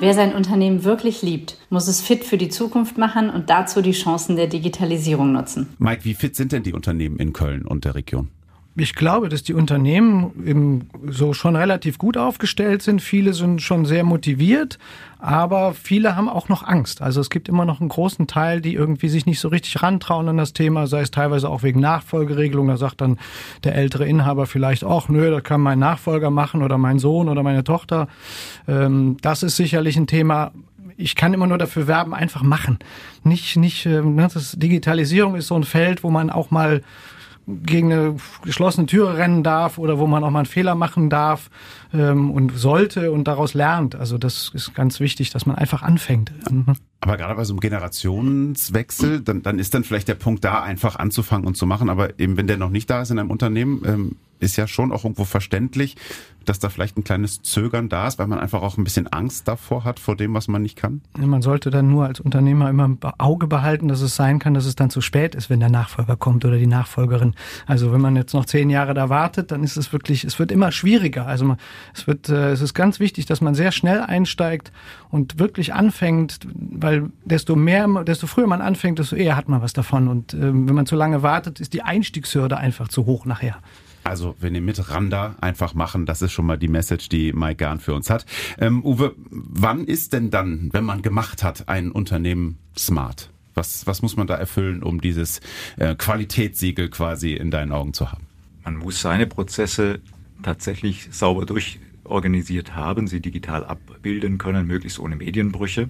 Wer 0.01 0.15
sein 0.15 0.35
Unternehmen 0.35 0.85
wirklich 0.85 1.21
liebt, 1.21 1.59
muss 1.69 1.87
es 1.87 2.01
fit 2.01 2.25
für 2.25 2.39
die 2.39 2.49
Zukunft 2.49 2.97
machen 2.97 3.29
und 3.29 3.51
dazu 3.51 3.83
die 3.83 3.93
Chancen 3.93 4.37
der 4.37 4.47
Digitalisierung 4.47 5.33
nutzen. 5.33 5.69
Mike, 5.79 6.07
wie 6.07 6.15
fit 6.15 6.35
sind 6.35 6.53
denn 6.53 6.63
die 6.63 6.73
Unternehmen 6.73 7.19
in 7.19 7.35
Köln 7.35 7.67
und 7.67 7.85
der 7.85 7.95
Region? 7.95 8.29
Ich 8.81 8.95
glaube, 8.95 9.29
dass 9.29 9.43
die 9.43 9.53
Unternehmen 9.53 10.33
eben 10.47 10.89
so 11.07 11.35
schon 11.35 11.55
relativ 11.55 11.99
gut 11.99 12.17
aufgestellt 12.17 12.81
sind. 12.81 13.03
Viele 13.03 13.35
sind 13.35 13.61
schon 13.61 13.85
sehr 13.85 14.05
motiviert, 14.05 14.79
aber 15.19 15.75
viele 15.75 16.17
haben 16.17 16.31
auch 16.31 16.49
noch 16.49 16.63
Angst. 16.63 17.03
Also 17.03 17.21
es 17.21 17.29
gibt 17.29 17.51
immer 17.51 17.67
noch 17.67 17.81
einen 17.81 17.91
großen 17.91 18.27
Teil, 18.27 18.63
die 18.63 18.73
irgendwie 18.73 19.11
sich 19.11 19.27
nicht 19.27 19.39
so 19.39 19.49
richtig 19.49 19.83
rantrauen 19.83 20.31
an 20.31 20.39
das 20.39 20.55
Thema, 20.55 20.87
sei 20.87 21.03
es 21.03 21.11
teilweise 21.11 21.51
auch 21.51 21.63
wegen 21.63 21.79
Nachfolgeregelung. 21.81 22.69
Da 22.69 22.79
sagt 22.79 23.03
dann 23.03 23.19
der 23.65 23.75
ältere 23.75 24.07
Inhaber 24.07 24.47
vielleicht 24.47 24.83
auch, 24.83 25.11
nö, 25.11 25.31
das 25.31 25.43
kann 25.43 25.61
mein 25.61 25.79
Nachfolger 25.79 26.31
machen 26.31 26.63
oder 26.63 26.79
mein 26.79 26.99
Sohn 26.99 27.29
oder 27.29 27.43
meine 27.43 27.65
Tochter. 27.65 28.09
Ähm, 28.67 29.19
das 29.21 29.43
ist 29.43 29.57
sicherlich 29.57 29.99
ein 29.99 30.07
Thema, 30.07 30.53
ich 30.97 31.17
kann 31.17 31.35
immer 31.35 31.47
nur 31.47 31.59
dafür 31.59 31.87
werben, 31.87 32.15
einfach 32.15 32.43
machen. 32.43 32.79
Nicht, 33.25 33.57
nicht, 33.57 33.85
ähm, 33.85 34.15
ne, 34.15 34.29
das 34.33 34.53
Digitalisierung 34.53 35.35
ist 35.35 35.49
so 35.49 35.55
ein 35.55 35.65
Feld, 35.65 36.03
wo 36.03 36.09
man 36.11 36.31
auch 36.31 36.51
mal 36.51 36.81
gegen 37.63 37.93
eine 37.93 38.17
geschlossene 38.43 38.87
Türe 38.87 39.17
rennen 39.17 39.43
darf 39.43 39.79
oder 39.79 39.99
wo 39.99 40.07
man 40.07 40.25
auch 40.25 40.31
mal 40.31 40.41
einen 40.41 40.47
Fehler 40.47 40.75
machen 40.75 41.11
darf. 41.11 41.51
Ähm, 41.93 42.31
und 42.31 42.57
sollte 42.57 43.13
und 43.13 43.25
daraus 43.25 43.55
lernt. 43.55 43.95
Also 43.95 44.19
das 44.19 44.51
ist 44.55 44.75
ganz 44.75 45.01
wichtig, 45.01 45.31
dass 45.31 45.47
man 45.47 45.57
einfach 45.57 45.83
anfängt. 45.83 46.33
Mhm. 46.51 46.75
Aber 47.01 47.17
gerade 47.17 47.35
bei 47.35 47.45
so 47.45 47.55
einem 47.55 47.61
Generationswechsel, 47.61 49.21
dann, 49.21 49.43
dann 49.43 49.59
ist 49.59 49.75
dann 49.75 49.85
vielleicht 49.85 50.09
der 50.09 50.15
Punkt 50.15 50.45
da, 50.45 50.63
einfach 50.63 50.97
anzufangen 50.97 51.47
und 51.47 51.57
zu 51.57 51.67
machen. 51.67 51.89
Aber 51.89 52.19
eben, 52.19 52.37
wenn 52.37 52.47
der 52.47 52.59
noch 52.59 52.71
nicht 52.71 52.91
da 52.91 53.03
ist 53.03 53.11
in 53.11 53.19
einem 53.19 53.31
Unternehmen, 53.31 53.83
ähm, 53.87 54.17
ist 54.41 54.57
ja 54.57 54.67
schon 54.67 54.91
auch 54.93 55.05
irgendwo 55.05 55.25
verständlich, 55.25 55.97
dass 56.47 56.59
da 56.59 56.71
vielleicht 56.71 56.97
ein 56.97 57.05
kleines 57.05 57.43
Zögern 57.43 57.89
da 57.89 58.07
ist, 58.07 58.19
weil 58.19 58.27
man 58.27 58.39
einfach 58.39 58.63
auch 58.63 58.79
ein 58.79 58.85
bisschen 58.85 59.07
Angst 59.07 59.47
davor 59.47 59.85
hat, 59.85 60.01
vor 60.01 60.17
dem, 60.17 60.33
was 60.35 60.49
man 60.49 60.63
nicht 60.63 60.77
kann? 60.77 61.03
Man 61.17 61.43
sollte 61.43 61.71
dann 61.71 61.89
nur 61.89 62.07
als 62.07 62.21
Unternehmer 62.21 62.71
immer 62.71 62.87
im 62.87 62.99
Auge 63.19 63.47
behalten, 63.47 63.89
dass 63.89 64.01
es 64.01 64.17
sein 64.17 64.39
kann, 64.39 64.55
dass 64.55 64.65
es 64.65 64.75
dann 64.75 64.91
zu 64.91 65.01
spät 65.01 65.35
ist, 65.35 65.51
wenn 65.51 65.61
der 65.61 65.69
Nachfolger 65.69 66.17
kommt 66.17 66.45
oder 66.45 66.57
die 66.57 66.67
Nachfolgerin. 66.67 67.35
Also 67.67 67.93
wenn 67.93 68.01
man 68.01 68.17
jetzt 68.17 68.33
noch 68.33 68.47
zehn 68.47 68.71
Jahre 68.71 68.95
da 68.95 69.11
wartet, 69.11 69.53
dann 69.53 69.63
ist 69.63 69.77
es 69.77 69.93
wirklich, 69.93 70.25
es 70.25 70.39
wird 70.39 70.51
immer 70.51 70.73
schwieriger. 70.73 71.27
Also 71.27 71.45
man, 71.45 71.59
es 71.95 72.07
wird, 72.07 72.29
äh, 72.29 72.51
es 72.51 72.61
ist 72.61 72.75
ganz 72.75 73.01
wichtig, 73.01 73.27
dass 73.27 73.41
man 73.41 73.55
sehr 73.55 73.73
schnell 73.73 74.01
einsteigt 74.01 74.73
und 75.11 75.39
wirklich 75.39 75.75
anfängt, 75.75 76.41
weil 76.55 77.11
desto 77.25 77.57
mehr, 77.57 77.87
desto 78.05 78.27
früher 78.27 78.47
man 78.47 78.61
anfängt, 78.61 78.99
desto 78.99 79.17
eher 79.17 79.37
hat 79.37 79.49
man 79.49 79.63
was 79.63 79.73
davon. 79.73 80.09
Und 80.09 80.35
äh, 80.35 80.41
wenn 80.41 80.75
man 80.75 80.87
zu 80.87 80.97
lange 80.97 81.23
wartet, 81.23 81.61
ist 81.61 81.73
die 81.73 81.83
Einstiegshürde 81.83 82.57
einfach 82.57 82.89
zu 82.89 83.07
hoch 83.07 83.27
nachher. 83.27 83.57
Also, 84.03 84.35
wenn 84.41 84.55
ihr 84.55 84.63
mit 84.63 84.91
Randa 84.91 85.37
einfach 85.41 85.75
machen, 85.75 86.07
das 86.07 86.23
ist 86.23 86.33
schon 86.33 86.47
mal 86.47 86.57
die 86.57 86.69
Message, 86.69 87.09
die 87.11 87.33
Mike 87.33 87.57
Gern 87.57 87.81
für 87.81 87.95
uns 87.95 88.09
hat. 88.09 88.25
Ähm, 88.59 88.85
Uwe, 88.85 89.15
wann 89.31 89.85
ist 89.85 90.13
denn 90.15 90.31
dann, 90.31 90.71
wenn 90.73 90.85
man 90.85 91.03
gemacht 91.03 91.43
hat, 91.43 91.69
ein 91.69 91.93
Unternehmen 91.93 92.59
smart? 92.77 93.31
Was, 93.55 93.87
was 93.87 94.01
muss 94.01 94.17
man 94.17 94.27
da 94.27 94.37
erfüllen, 94.37 94.83
um 94.83 95.01
dieses 95.01 95.41
äh, 95.77 95.95
Qualitätssiegel 95.95 96.89
quasi 96.89 97.35
in 97.35 97.51
deinen 97.51 97.73
Augen 97.73 97.93
zu 97.93 98.11
haben? 98.11 98.27
Man 98.65 98.77
muss 98.77 99.01
seine 99.01 99.27
Prozesse 99.27 100.01
tatsächlich 100.43 101.09
sauber 101.11 101.47
durchorganisiert 101.47 102.75
haben, 102.75 103.07
sie 103.07 103.21
digital 103.21 103.65
abbilden 103.65 104.39
können, 104.39 104.67
möglichst 104.67 104.99
ohne 104.99 105.17
Medienbrüche. 105.17 105.89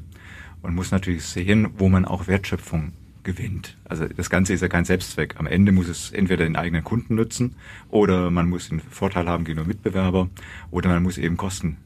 Und 0.62 0.75
muss 0.75 0.90
natürlich 0.90 1.25
sehen, 1.25 1.69
wo 1.78 1.88
man 1.88 2.04
auch 2.04 2.26
Wertschöpfung 2.26 2.92
gewinnt. 3.23 3.76
Also 3.85 4.07
das 4.07 4.30
Ganze 4.30 4.52
ist 4.52 4.61
ja 4.61 4.69
kein 4.69 4.85
Selbstzweck. 4.85 5.37
Am 5.38 5.47
Ende 5.47 5.73
muss 5.73 5.88
es 5.88 6.11
entweder 6.11 6.45
den 6.45 6.57
eigenen 6.57 6.85
Kunden 6.85 7.14
nützen 7.14 7.57
oder 7.88 8.30
man 8.30 8.49
muss 8.49 8.71
einen 8.71 8.80
Vorteil 8.80 9.28
haben 9.28 9.45
gegenüber 9.45 9.69
Mitbewerber 9.69 10.28
oder 10.71 10.88
man 10.88 11.02
muss 11.02 11.19
eben 11.19 11.37
Kosten 11.37 11.76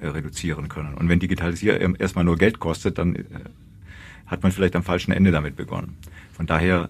äh, 0.00 0.08
reduzieren 0.08 0.68
können. 0.68 0.94
Und 0.94 1.08
wenn 1.08 1.20
Digitalisieren 1.20 1.96
erstmal 1.96 2.24
nur 2.24 2.38
Geld 2.38 2.58
kostet, 2.58 2.98
dann 2.98 3.16
äh, 3.16 3.24
hat 4.26 4.42
man 4.42 4.52
vielleicht 4.52 4.76
am 4.76 4.82
falschen 4.82 5.12
Ende 5.12 5.30
damit 5.30 5.56
begonnen. 5.56 5.96
Von 6.32 6.46
daher 6.46 6.88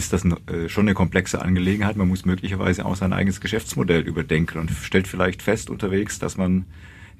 ist 0.00 0.12
das 0.12 0.24
äh, 0.24 0.68
schon 0.68 0.86
eine 0.86 0.94
komplexe 0.94 1.42
Angelegenheit. 1.42 1.96
Man 1.96 2.08
muss 2.08 2.24
möglicherweise 2.24 2.86
auch 2.86 2.96
sein 2.96 3.12
eigenes 3.12 3.40
Geschäftsmodell 3.40 4.02
überdenken 4.02 4.58
und 4.58 4.70
stellt 4.70 5.06
vielleicht 5.06 5.42
fest 5.42 5.70
unterwegs, 5.70 6.18
dass 6.18 6.36
man 6.36 6.64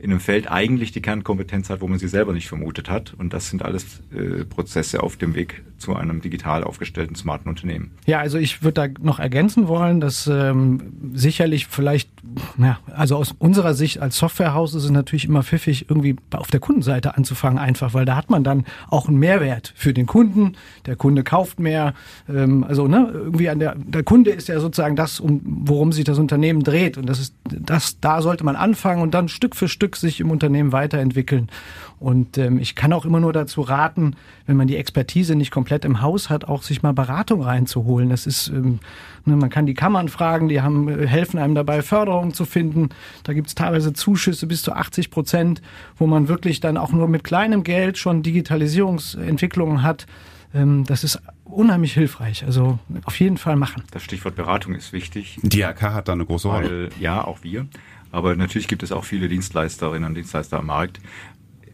in 0.00 0.10
einem 0.10 0.20
Feld 0.20 0.50
eigentlich 0.50 0.92
die 0.92 1.02
Kernkompetenz 1.02 1.68
hat, 1.68 1.80
wo 1.80 1.88
man 1.88 1.98
sie 1.98 2.08
selber 2.08 2.32
nicht 2.32 2.48
vermutet 2.48 2.88
hat. 2.88 3.14
Und 3.18 3.32
das 3.32 3.50
sind 3.50 3.62
alles 3.62 4.00
äh, 4.12 4.44
Prozesse 4.44 5.02
auf 5.02 5.16
dem 5.16 5.34
Weg 5.34 5.62
zu 5.80 5.96
einem 5.96 6.20
digital 6.20 6.62
aufgestellten, 6.62 7.16
smarten 7.16 7.48
Unternehmen. 7.48 7.92
Ja, 8.06 8.18
also 8.18 8.38
ich 8.38 8.62
würde 8.62 8.88
da 8.88 9.02
noch 9.02 9.18
ergänzen 9.18 9.66
wollen, 9.66 10.00
dass 10.00 10.26
ähm, 10.26 10.92
sicherlich 11.14 11.66
vielleicht, 11.66 12.10
ja, 12.58 12.78
also 12.94 13.16
aus 13.16 13.34
unserer 13.38 13.74
Sicht 13.74 14.00
als 14.00 14.18
Softwarehaus 14.18 14.74
ist 14.74 14.84
es 14.84 14.90
natürlich 14.90 15.24
immer 15.24 15.42
pfiffig, 15.42 15.86
irgendwie 15.88 16.16
auf 16.32 16.48
der 16.48 16.60
Kundenseite 16.60 17.16
anzufangen, 17.16 17.58
einfach, 17.58 17.94
weil 17.94 18.04
da 18.04 18.16
hat 18.16 18.30
man 18.30 18.44
dann 18.44 18.64
auch 18.88 19.08
einen 19.08 19.18
Mehrwert 19.18 19.72
für 19.74 19.94
den 19.94 20.06
Kunden. 20.06 20.52
Der 20.86 20.96
Kunde 20.96 21.24
kauft 21.24 21.60
mehr. 21.60 21.94
Ähm, 22.28 22.64
also 22.64 22.86
ne, 22.86 23.10
irgendwie 23.12 23.48
an 23.48 23.58
der, 23.58 23.74
der 23.74 24.02
Kunde 24.02 24.30
ist 24.30 24.48
ja 24.48 24.60
sozusagen 24.60 24.96
das, 24.96 25.18
um, 25.18 25.40
worum 25.44 25.92
sich 25.92 26.04
das 26.04 26.18
Unternehmen 26.18 26.62
dreht. 26.62 26.98
Und 26.98 27.06
das 27.06 27.20
ist 27.20 27.34
das, 27.44 28.00
da 28.00 28.22
sollte 28.22 28.44
man 28.44 28.56
anfangen 28.56 29.02
und 29.02 29.12
dann 29.12 29.28
Stück 29.28 29.56
für 29.56 29.68
Stück 29.68 29.89
sich 29.96 30.20
im 30.20 30.30
Unternehmen 30.30 30.72
weiterentwickeln. 30.72 31.48
Und 31.98 32.38
ähm, 32.38 32.58
ich 32.58 32.74
kann 32.74 32.92
auch 32.92 33.04
immer 33.04 33.20
nur 33.20 33.32
dazu 33.32 33.60
raten, 33.60 34.16
wenn 34.46 34.56
man 34.56 34.66
die 34.66 34.76
Expertise 34.76 35.34
nicht 35.34 35.50
komplett 35.50 35.84
im 35.84 36.00
Haus 36.00 36.30
hat, 36.30 36.46
auch 36.46 36.62
sich 36.62 36.82
mal 36.82 36.92
Beratung 36.92 37.42
reinzuholen. 37.42 38.08
Das 38.08 38.26
ist, 38.26 38.48
ähm, 38.48 38.80
ne, 39.26 39.36
man 39.36 39.50
kann 39.50 39.66
die 39.66 39.74
Kammern 39.74 40.08
fragen, 40.08 40.48
die 40.48 40.62
haben, 40.62 40.88
äh, 40.88 41.06
helfen 41.06 41.38
einem 41.38 41.54
dabei, 41.54 41.82
Förderung 41.82 42.32
zu 42.32 42.46
finden. 42.46 42.88
Da 43.24 43.34
gibt 43.34 43.48
es 43.48 43.54
teilweise 43.54 43.92
Zuschüsse 43.92 44.46
bis 44.46 44.62
zu 44.62 44.72
80 44.72 45.10
Prozent, 45.10 45.62
wo 45.96 46.06
man 46.06 46.28
wirklich 46.28 46.60
dann 46.60 46.76
auch 46.76 46.92
nur 46.92 47.06
mit 47.06 47.22
kleinem 47.22 47.64
Geld 47.64 47.98
schon 47.98 48.22
Digitalisierungsentwicklungen 48.22 49.82
hat. 49.82 50.06
Ähm, 50.54 50.84
das 50.84 51.04
ist 51.04 51.20
unheimlich 51.44 51.92
hilfreich. 51.92 52.44
Also 52.44 52.78
auf 53.04 53.18
jeden 53.20 53.36
Fall 53.36 53.56
machen. 53.56 53.82
Das 53.90 54.02
Stichwort 54.02 54.36
Beratung 54.36 54.74
ist 54.74 54.92
wichtig. 54.92 55.38
Die 55.42 55.64
AK 55.64 55.82
hat 55.82 56.08
da 56.08 56.12
eine 56.12 56.24
große 56.24 56.48
Rolle. 56.48 56.88
ja, 56.98 57.22
auch 57.24 57.42
wir. 57.42 57.66
Aber 58.12 58.34
natürlich 58.36 58.68
gibt 58.68 58.82
es 58.82 58.92
auch 58.92 59.04
viele 59.04 59.28
Dienstleisterinnen 59.28 60.08
und 60.08 60.14
Dienstleister 60.14 60.58
am 60.58 60.66
Markt, 60.66 61.00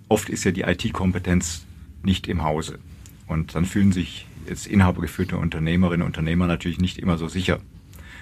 oft 0.09 0.29
ist 0.29 0.45
ja 0.45 0.53
die 0.53 0.63
IT-Kompetenz 0.63 1.65
nicht 2.03 2.29
im 2.29 2.43
Hause. 2.43 2.79
Und 3.27 3.55
dann 3.55 3.65
fühlen 3.65 3.93
sich 3.93 4.27
jetzt 4.49 4.67
inhabergeführte 4.67 5.37
Unternehmerinnen 5.37 6.03
und 6.03 6.09
Unternehmer 6.09 6.47
natürlich 6.47 6.79
nicht 6.79 6.99
immer 6.99 7.19
so 7.19 7.29
sicher. 7.29 7.59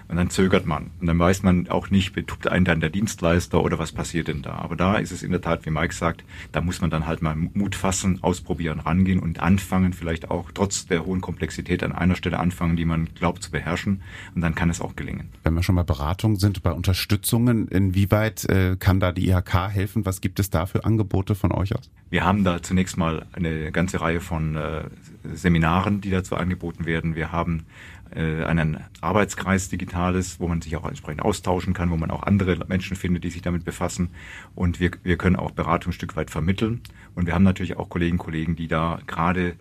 Und 0.08 0.16
dann 0.16 0.30
zögert 0.30 0.66
man. 0.66 0.90
Und 1.00 1.06
dann 1.06 1.18
weiß 1.18 1.42
man 1.42 1.68
auch 1.68 1.90
nicht, 1.90 2.12
betuppt 2.12 2.46
einen 2.46 2.64
dann 2.64 2.80
der 2.80 2.90
Dienstleister 2.90 3.62
oder 3.62 3.78
was 3.78 3.92
passiert 3.92 4.28
denn 4.28 4.42
da. 4.42 4.52
Aber 4.56 4.76
da 4.76 4.96
ist 4.96 5.12
es 5.12 5.22
in 5.22 5.30
der 5.30 5.40
Tat, 5.40 5.64
wie 5.66 5.70
Mike 5.70 5.94
sagt, 5.94 6.24
da 6.52 6.60
muss 6.60 6.80
man 6.80 6.90
dann 6.90 7.06
halt 7.06 7.22
mal 7.22 7.34
Mut 7.34 7.74
fassen, 7.74 8.22
ausprobieren, 8.22 8.80
rangehen 8.80 9.18
und 9.18 9.40
anfangen, 9.40 9.92
vielleicht 9.92 10.30
auch 10.30 10.50
trotz 10.52 10.86
der 10.86 11.06
hohen 11.06 11.20
Komplexität 11.20 11.82
an 11.82 11.92
einer 11.92 12.16
Stelle 12.16 12.38
anfangen, 12.38 12.76
die 12.76 12.84
man 12.84 13.08
glaubt 13.14 13.42
zu 13.42 13.50
beherrschen. 13.50 14.02
Und 14.34 14.42
dann 14.42 14.54
kann 14.54 14.70
es 14.70 14.80
auch 14.80 14.96
gelingen. 14.96 15.30
Wenn 15.42 15.54
wir 15.54 15.62
schon 15.62 15.74
bei 15.74 15.82
Beratung 15.82 16.36
sind, 16.36 16.62
bei 16.62 16.72
Unterstützungen, 16.72 17.68
inwieweit 17.68 18.44
äh, 18.44 18.76
kann 18.78 19.00
da 19.00 19.12
die 19.12 19.28
IHK 19.28 19.70
helfen? 19.70 20.04
Was 20.06 20.20
gibt 20.20 20.38
es 20.38 20.50
da 20.50 20.66
für 20.66 20.84
Angebote 20.84 21.34
von 21.34 21.52
euch 21.52 21.74
aus? 21.74 21.90
Wir 22.10 22.24
haben 22.24 22.44
da 22.44 22.62
zunächst 22.62 22.96
mal 22.96 23.26
eine 23.32 23.72
ganze 23.72 24.00
Reihe 24.00 24.20
von 24.20 24.54
äh, 24.56 24.84
Seminaren, 25.32 26.00
die 26.00 26.10
dazu 26.10 26.36
angeboten 26.36 26.86
werden. 26.86 27.16
Wir 27.16 27.32
haben 27.32 27.66
äh, 28.14 28.44
einen 28.44 28.78
Arbeitskreis 29.00 29.68
Digitales, 29.68 30.40
wo 30.40 30.48
man 30.48 30.60
sich 30.60 30.76
auch 30.76 30.86
entsprechend 30.86 31.22
austauschen 31.22 31.74
kann, 31.74 31.90
wo 31.90 31.96
man 31.96 32.10
auch 32.10 32.22
andere 32.22 32.64
Menschen 32.66 32.96
findet, 32.96 33.24
die 33.24 33.30
sich 33.30 33.42
damit 33.42 33.64
befassen. 33.64 34.10
Und 34.54 34.80
wir, 34.80 34.90
wir 35.02 35.16
können 35.16 35.36
auch 35.36 35.50
Beratung 35.50 35.90
ein 35.90 35.94
Stück 35.94 36.16
weit 36.16 36.30
vermitteln. 36.30 36.80
Und 37.14 37.26
wir 37.26 37.34
haben 37.34 37.42
natürlich 37.42 37.76
auch 37.76 37.88
Kollegen, 37.88 38.18
Kollegen, 38.18 38.56
die 38.56 38.68
da 38.68 39.00
gerade 39.06 39.56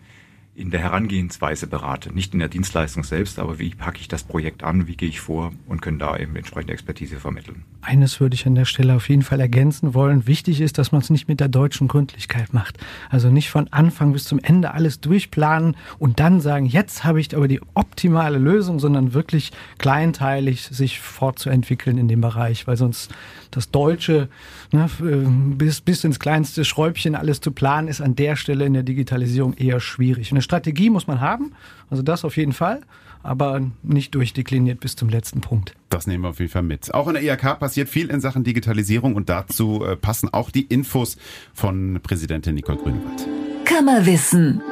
in 0.56 0.70
der 0.70 0.80
Herangehensweise 0.80 1.66
berate. 1.66 2.14
Nicht 2.14 2.32
in 2.32 2.38
der 2.38 2.48
Dienstleistung 2.48 3.02
selbst, 3.02 3.40
aber 3.40 3.58
wie 3.58 3.70
packe 3.70 3.98
ich 4.00 4.06
das 4.06 4.22
Projekt 4.22 4.62
an, 4.62 4.86
wie 4.86 4.96
gehe 4.96 5.08
ich 5.08 5.20
vor 5.20 5.52
und 5.66 5.82
können 5.82 5.98
da 5.98 6.16
eben 6.16 6.36
entsprechende 6.36 6.72
Expertise 6.72 7.16
vermitteln. 7.16 7.64
Eines 7.82 8.20
würde 8.20 8.34
ich 8.34 8.46
an 8.46 8.54
der 8.54 8.64
Stelle 8.64 8.94
auf 8.94 9.08
jeden 9.08 9.22
Fall 9.22 9.40
ergänzen 9.40 9.94
wollen. 9.94 10.28
Wichtig 10.28 10.60
ist, 10.60 10.78
dass 10.78 10.92
man 10.92 11.00
es 11.00 11.10
nicht 11.10 11.26
mit 11.26 11.40
der 11.40 11.48
deutschen 11.48 11.88
Gründlichkeit 11.88 12.54
macht. 12.54 12.78
Also 13.10 13.30
nicht 13.30 13.50
von 13.50 13.66
Anfang 13.72 14.12
bis 14.12 14.24
zum 14.24 14.38
Ende 14.38 14.72
alles 14.72 15.00
durchplanen 15.00 15.76
und 15.98 16.20
dann 16.20 16.40
sagen, 16.40 16.66
jetzt 16.66 17.04
habe 17.04 17.20
ich 17.20 17.34
aber 17.36 17.48
die 17.48 17.60
optimale 17.74 18.38
Lösung, 18.38 18.78
sondern 18.78 19.12
wirklich 19.12 19.50
kleinteilig 19.78 20.62
sich 20.62 21.00
fortzuentwickeln 21.00 21.98
in 21.98 22.06
dem 22.06 22.20
Bereich, 22.20 22.66
weil 22.68 22.76
sonst 22.76 23.12
das 23.50 23.70
Deutsche 23.70 24.28
ne, 24.72 24.88
bis, 25.56 25.80
bis 25.80 26.04
ins 26.04 26.18
kleinste 26.18 26.64
Schräubchen 26.64 27.14
alles 27.14 27.40
zu 27.40 27.50
planen, 27.50 27.88
ist 27.88 28.00
an 28.00 28.16
der 28.16 28.36
Stelle 28.36 28.64
in 28.64 28.72
der 28.72 28.82
Digitalisierung 28.82 29.54
eher 29.54 29.80
schwierig. 29.80 30.30
Und 30.30 30.43
Strategie 30.44 30.90
muss 30.90 31.06
man 31.06 31.20
haben, 31.20 31.52
also 31.90 32.02
das 32.02 32.24
auf 32.24 32.36
jeden 32.36 32.52
Fall, 32.52 32.82
aber 33.22 33.60
nicht 33.82 34.14
durchdekliniert 34.14 34.80
bis 34.80 34.96
zum 34.96 35.08
letzten 35.08 35.40
Punkt. 35.40 35.74
Das 35.90 36.06
nehmen 36.06 36.22
wir 36.24 36.30
auf 36.30 36.38
jeden 36.38 36.52
Fall 36.52 36.62
mit. 36.62 36.92
Auch 36.94 37.08
in 37.08 37.14
der 37.14 37.22
IHK 37.22 37.58
passiert 37.58 37.88
viel 37.88 38.10
in 38.10 38.20
Sachen 38.20 38.44
Digitalisierung 38.44 39.16
und 39.16 39.28
dazu 39.28 39.84
äh, 39.84 39.96
passen 39.96 40.28
auch 40.32 40.50
die 40.50 40.62
Infos 40.62 41.16
von 41.52 41.98
Präsidentin 42.02 42.54
Nicole 42.54 42.78
Grünewald. 42.78 43.26
Kammerwissen. 43.64 44.62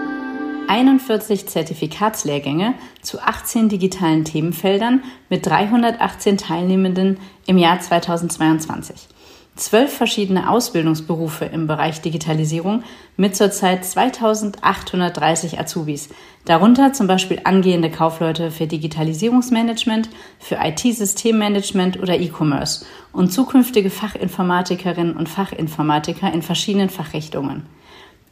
41 0.69 1.47
Zertifikatslehrgänge 1.49 2.75
zu 3.03 3.21
18 3.21 3.69
digitalen 3.69 4.25
Themenfeldern 4.25 5.03
mit 5.29 5.45
318 5.45 6.39
Teilnehmenden 6.39 7.19
im 7.47 7.59
Jahr 7.59 7.81
2022 7.81 9.09
zwölf 9.57 9.93
verschiedene 9.93 10.49
Ausbildungsberufe 10.49 11.45
im 11.45 11.67
Bereich 11.67 12.01
Digitalisierung 12.01 12.83
mit 13.17 13.37
zurzeit 13.37 13.85
2830 13.85 15.61
Azubis, 15.61 16.09
darunter 16.45 16.93
zum 16.93 17.07
Beispiel 17.07 17.41
angehende 17.45 17.91
Kaufleute 17.91 18.51
für 18.51 18.67
Digitalisierungsmanagement, 18.67 20.09
für 20.39 20.57
IT-Systemmanagement 20.63 22.01
oder 22.01 22.19
E-Commerce 22.19 22.87
und 23.13 23.33
zukünftige 23.33 23.91
Fachinformatikerinnen 23.91 25.17
und 25.17 25.29
Fachinformatiker 25.29 26.33
in 26.33 26.43
verschiedenen 26.43 26.89
Fachrichtungen. 26.89 27.67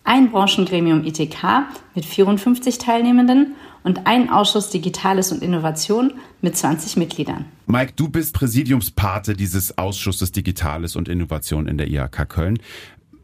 Ein 0.02 0.30
Branchengremium 0.30 1.04
ITK 1.04 1.66
mit 1.94 2.06
54 2.06 2.78
Teilnehmenden 2.78 3.54
und 3.82 4.06
ein 4.06 4.30
Ausschuss 4.30 4.70
Digitales 4.70 5.32
und 5.32 5.42
Innovation 5.42 6.12
mit 6.40 6.56
20 6.56 6.96
Mitgliedern. 6.96 7.46
Mike, 7.66 7.92
du 7.96 8.08
bist 8.08 8.34
Präsidiumspate 8.34 9.34
dieses 9.34 9.78
Ausschusses 9.78 10.32
Digitales 10.32 10.96
und 10.96 11.08
Innovation 11.08 11.66
in 11.66 11.78
der 11.78 11.88
IHK 11.88 12.28
Köln. 12.28 12.58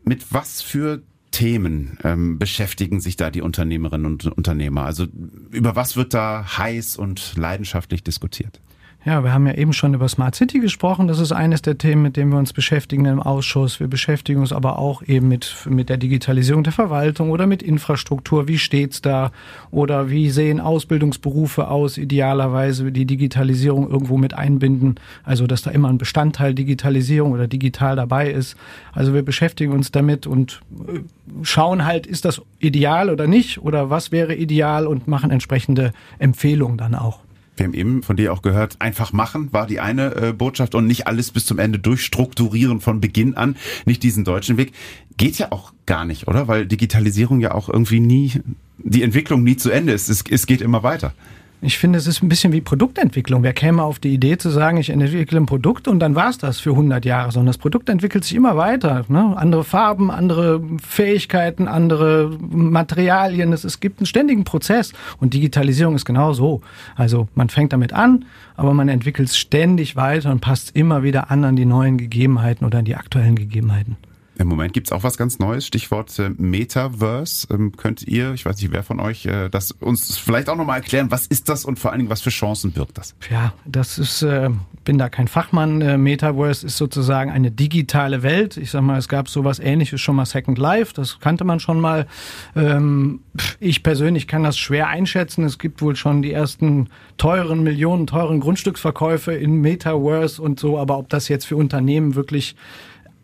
Mit 0.05 0.33
was 0.33 0.63
für 0.63 1.03
Themen 1.31 1.99
ähm, 2.05 2.39
beschäftigen 2.39 3.01
sich 3.01 3.17
da 3.17 3.31
die 3.31 3.43
Unternehmerinnen 3.43 4.07
und 4.07 4.27
Unternehmer? 4.27 4.85
Also 4.85 5.07
über 5.51 5.77
was 5.77 5.97
wird 5.97 6.15
da 6.15 6.57
heiß 6.57 6.97
und 6.97 7.37
leidenschaftlich 7.37 8.03
diskutiert? 8.03 8.61
Ja, 9.07 9.23
wir 9.23 9.33
haben 9.33 9.47
ja 9.47 9.55
eben 9.55 9.73
schon 9.73 9.95
über 9.95 10.09
Smart 10.09 10.35
City 10.35 10.59
gesprochen. 10.59 11.07
Das 11.07 11.21
ist 11.21 11.31
eines 11.31 11.63
der 11.63 11.79
Themen, 11.79 12.03
mit 12.03 12.17
denen 12.17 12.33
wir 12.33 12.41
uns 12.41 12.53
beschäftigen 12.53 13.05
im 13.05 13.23
Ausschuss. 13.23 13.79
Wir 13.79 13.87
beschäftigen 13.87 14.41
uns 14.41 14.53
aber 14.53 14.81
auch 14.81 15.01
eben 15.01 15.29
mit, 15.29 15.55
mit 15.71 15.89
der 15.89 15.97
Digitalisierung 15.97 16.65
der 16.65 16.73
Verwaltung 16.73 17.31
oder 17.31 17.47
mit 17.47 17.63
Infrastruktur. 17.63 18.49
Wie 18.49 18.59
steht's 18.59 19.03
da? 19.03 19.31
Oder 19.71 20.11
wie 20.11 20.29
sehen 20.29 20.59
Ausbildungsberufe 20.59 21.69
aus? 21.69 21.99
Idealerweise 21.99 22.91
die 22.91 23.05
Digitalisierung 23.05 23.89
irgendwo 23.89 24.17
mit 24.17 24.35
einbinden. 24.35 24.97
Also, 25.23 25.47
dass 25.47 25.63
da 25.63 25.71
immer 25.71 25.89
ein 25.89 25.99
Bestandteil 25.99 26.53
Digitalisierung 26.53 27.31
oder 27.31 27.47
digital 27.47 27.95
dabei 27.95 28.33
ist. 28.33 28.57
Also, 28.93 29.15
wir 29.15 29.23
beschäftigen 29.23 29.73
uns 29.73 29.93
damit 29.93 30.27
und 30.27 30.63
äh, 30.89 30.99
schauen 31.43 31.85
halt, 31.85 32.09
ist 32.09 32.25
das 32.25 32.43
ideal 32.59 33.09
oder 33.11 33.29
nicht? 33.29 33.63
Oder 33.63 33.89
was 33.89 34.11
wäre 34.11 34.35
ideal 34.35 34.85
und 34.85 35.07
machen 35.07 35.31
entsprechende 35.31 35.93
Empfehlungen 36.19 36.77
dann 36.77 36.97
auch. 36.97 37.26
Wir 37.57 37.65
haben 37.65 37.75
eben 37.75 38.03
von 38.03 38.17
dir 38.17 38.33
auch 38.33 38.43
gehört, 38.43 38.77
einfach 38.81 39.13
machen 39.13 39.53
war 39.53 39.67
die 39.67 39.81
eine 39.81 40.15
äh, 40.15 40.33
Botschaft 40.33 40.75
und 40.75 40.87
nicht 40.87 41.07
alles 41.07 41.31
bis 41.31 41.47
zum 41.47 41.59
Ende 41.59 41.79
durchstrukturieren 41.79 42.81
von 42.81 43.01
Beginn 43.01 43.35
an, 43.35 43.57
nicht 43.87 44.03
diesen 44.03 44.25
deutschen 44.25 44.57
Weg. 44.57 44.73
Geht 45.17 45.39
ja 45.39 45.53
auch 45.53 45.73
gar 45.87 46.05
nicht, 46.05 46.29
oder? 46.29 46.49
Weil 46.49 46.67
Digitalisierung 46.67 47.41
ja 47.41 47.53
auch 47.53 47.69
irgendwie 47.69 48.01
nie, 48.01 48.33
die 48.79 49.03
Entwicklung 49.03 49.43
nie 49.43 49.57
zu 49.57 49.71
Ende 49.71 49.93
ist. 49.93 50.09
Es, 50.11 50.25
es 50.29 50.47
geht 50.47 50.61
immer 50.61 50.83
weiter. 50.83 51.15
Ich 51.63 51.79
finde, 51.79 51.99
es 51.99 52.07
ist 52.07 52.23
ein 52.23 52.29
bisschen 52.29 52.53
wie 52.53 52.61
Produktentwicklung. 52.61 53.43
Wer 53.43 53.55
käme 53.55 53.83
auf 53.83 53.99
die 53.99 54.13
Idee 54.13 54.37
zu 54.37 54.51
sagen, 54.51 54.77
ich 54.77 54.91
entwickle 54.91 55.41
ein 55.41 55.47
Produkt 55.47 55.89
und 55.89 56.01
dann 56.01 56.15
war 56.15 56.29
es 56.29 56.37
das 56.37 56.61
für 56.61 56.71
100 56.71 57.05
Jahre, 57.07 57.33
sondern 57.33 57.47
das 57.47 57.59
Produkt 57.59 57.89
entwickelt 57.89 58.25
sich 58.25 58.37
immer 58.37 58.59
weiter. 58.59 59.07
Ne? 59.09 59.35
Andere 59.37 59.65
Farben, 59.65 60.11
andere 60.11 60.63
Fähigkeiten, 60.87 61.67
andere 61.67 62.37
Materialien. 62.41 63.55
Es, 63.55 63.65
es 63.65 63.81
gibt 63.81 64.01
einen 64.01 64.07
ständigen 64.07 64.45
Prozess 64.45 64.93
und 65.19 65.33
Digitalisierung 65.33 65.95
ist 65.95 66.05
genau 66.05 66.35
so. 66.35 66.61
Also 66.95 67.27
man 67.35 67.49
fängt 67.49 67.73
damit 67.73 67.95
an, 67.95 68.27
aber 68.57 68.75
man 68.75 68.91
entwickelt 68.91 69.31
es 69.31 69.39
ständig 69.39 69.97
weiter 69.97 70.31
und 70.31 70.41
passt 70.41 70.77
immer 70.77 71.03
wieder 71.03 71.31
an 71.31 71.45
an 71.45 71.57
die 71.57 71.67
neuen 71.67 71.97
Gegebenheiten 71.97 72.67
oder 72.67 72.81
an 72.81 72.85
die 72.85 72.97
aktuellen 72.97 73.35
Gegebenheiten. 73.35 73.97
Im 74.39 74.49
Moment 74.49 74.73
gibt's 74.75 74.93
auch 74.93 75.03
was 75.03 75.17
ganz 75.17 75.39
Neues, 75.39 75.67
Stichwort 75.67 76.19
äh, 76.19 76.31
Metaverse. 76.37 77.47
Ähm, 77.51 77.73
könnt 77.77 78.03
ihr, 78.03 78.33
ich 78.35 78.45
weiß 78.45 78.61
nicht, 78.61 78.71
wer 78.71 78.83
von 78.83 79.01
euch, 79.01 79.25
äh, 79.25 79.49
das 79.49 79.73
uns 79.73 80.19
vielleicht 80.19 80.51
auch 80.51 80.57
nochmal 80.57 80.79
erklären, 80.79 81.11
was 81.11 81.27
ist 81.27 81.49
das 81.49 81.65
und 81.65 81.79
vor 81.79 81.91
allen 81.91 82.01
Dingen, 82.01 82.11
was 82.11 82.21
für 82.21 82.31
Chancen 82.31 82.73
birgt 82.73 82.99
das? 82.99 83.15
Ja, 83.31 83.55
das 83.65 83.99
ist, 83.99 84.23
äh, 84.23 84.51
bin 84.85 84.99
da 84.99 85.09
kein 85.09 85.29
Fachmann. 85.29 85.81
Äh, 85.81 85.97
Metaverse 85.97 86.67
ist 86.67 86.77
sozusagen 86.77 87.31
eine 87.31 87.51
digitale 87.51 88.23
Welt. 88.23 88.59
Ich 88.59 88.71
sag 88.71 88.83
mal, 88.83 88.99
es 88.99 89.09
gab 89.09 89.29
sowas 89.29 89.59
ähnliches 89.59 90.01
schon 90.01 90.17
mal 90.17 90.27
Second 90.27 90.59
Life, 90.59 90.93
das 90.95 91.19
kannte 91.19 91.45
man 91.45 91.59
schon 91.59 91.81
mal. 91.81 92.07
Ähm, 92.55 93.21
ich 93.59 93.83
persönlich 93.83 94.27
kann 94.27 94.43
das 94.43 94.59
schwer 94.59 94.89
einschätzen. 94.89 95.45
Es 95.45 95.59
gibt 95.59 95.81
wohl 95.81 95.97
schon 95.97 96.21
die 96.21 96.33
ersten 96.33 96.89
teuren, 97.17 97.63
Millionen 97.63 98.07
teuren 98.07 98.41
Grundstücksverkäufe 98.41 99.33
in 99.33 99.63
Metaverse 99.63 100.43
und 100.43 100.61
so, 100.61 100.79
aber 100.79 100.99
ob 100.99 101.09
das 101.09 101.29
jetzt 101.29 101.47
für 101.47 101.57
Unternehmen 101.57 102.15
wirklich 102.15 102.55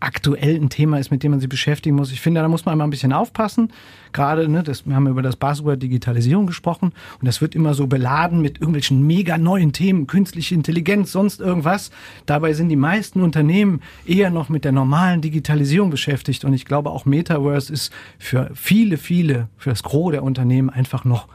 aktuell 0.03 0.57
ein 0.57 0.69
Thema 0.69 0.99
ist, 0.99 1.11
mit 1.11 1.23
dem 1.23 1.31
man 1.31 1.41
sich 1.41 1.49
beschäftigen 1.49 1.95
muss. 1.97 2.13
Ich 2.13 2.21
finde, 2.21 2.41
da 2.41 2.49
muss 2.49 2.65
man 2.65 2.75
immer 2.75 2.85
ein 2.85 2.91
bisschen 2.91 3.13
aufpassen. 3.13 3.73
Gerade, 4.13 4.49
ne, 4.49 4.63
das, 4.63 4.85
wir 4.85 4.97
haben 4.97 5.07
über 5.07 5.23
das 5.23 5.37
Buzzword 5.37 5.83
Digitalisierung 5.83 6.47
gesprochen 6.47 6.93
und 7.21 7.27
das 7.27 7.41
wird 7.41 7.55
immer 7.55 7.73
so 7.75 7.87
beladen 7.87 8.43
mit 8.43 8.59
irgendwelchen 8.59 9.07
mega 9.07 9.39
neuen 9.39 9.73
Themen, 9.73 10.07
künstliche 10.07 10.55
Intelligenz, 10.55 11.13
sonst 11.13 11.41
irgendwas. 11.41 11.91
Dabei 12.27 12.53
sind 12.53 12.69
die 12.69 12.77
meisten 12.77 13.23
Unternehmen 13.23 13.81
eher 14.05 14.31
noch 14.31 14.49
mit 14.49 14.65
der 14.65 14.73
normalen 14.73 15.21
Digitalisierung 15.21 15.91
beschäftigt 15.91 16.45
und 16.45 16.53
ich 16.53 16.65
glaube 16.65 16.91
auch 16.91 17.05
Metaverse 17.05 17.73
ist 17.73 17.93
für 18.19 18.51
viele, 18.55 18.99
viele, 18.99 19.49
für 19.57 19.71
das 19.71 19.83
Gros 19.83 20.11
der 20.11 20.25
Unternehmen 20.25 20.69
einfach 20.69 21.05
noch 21.05 21.29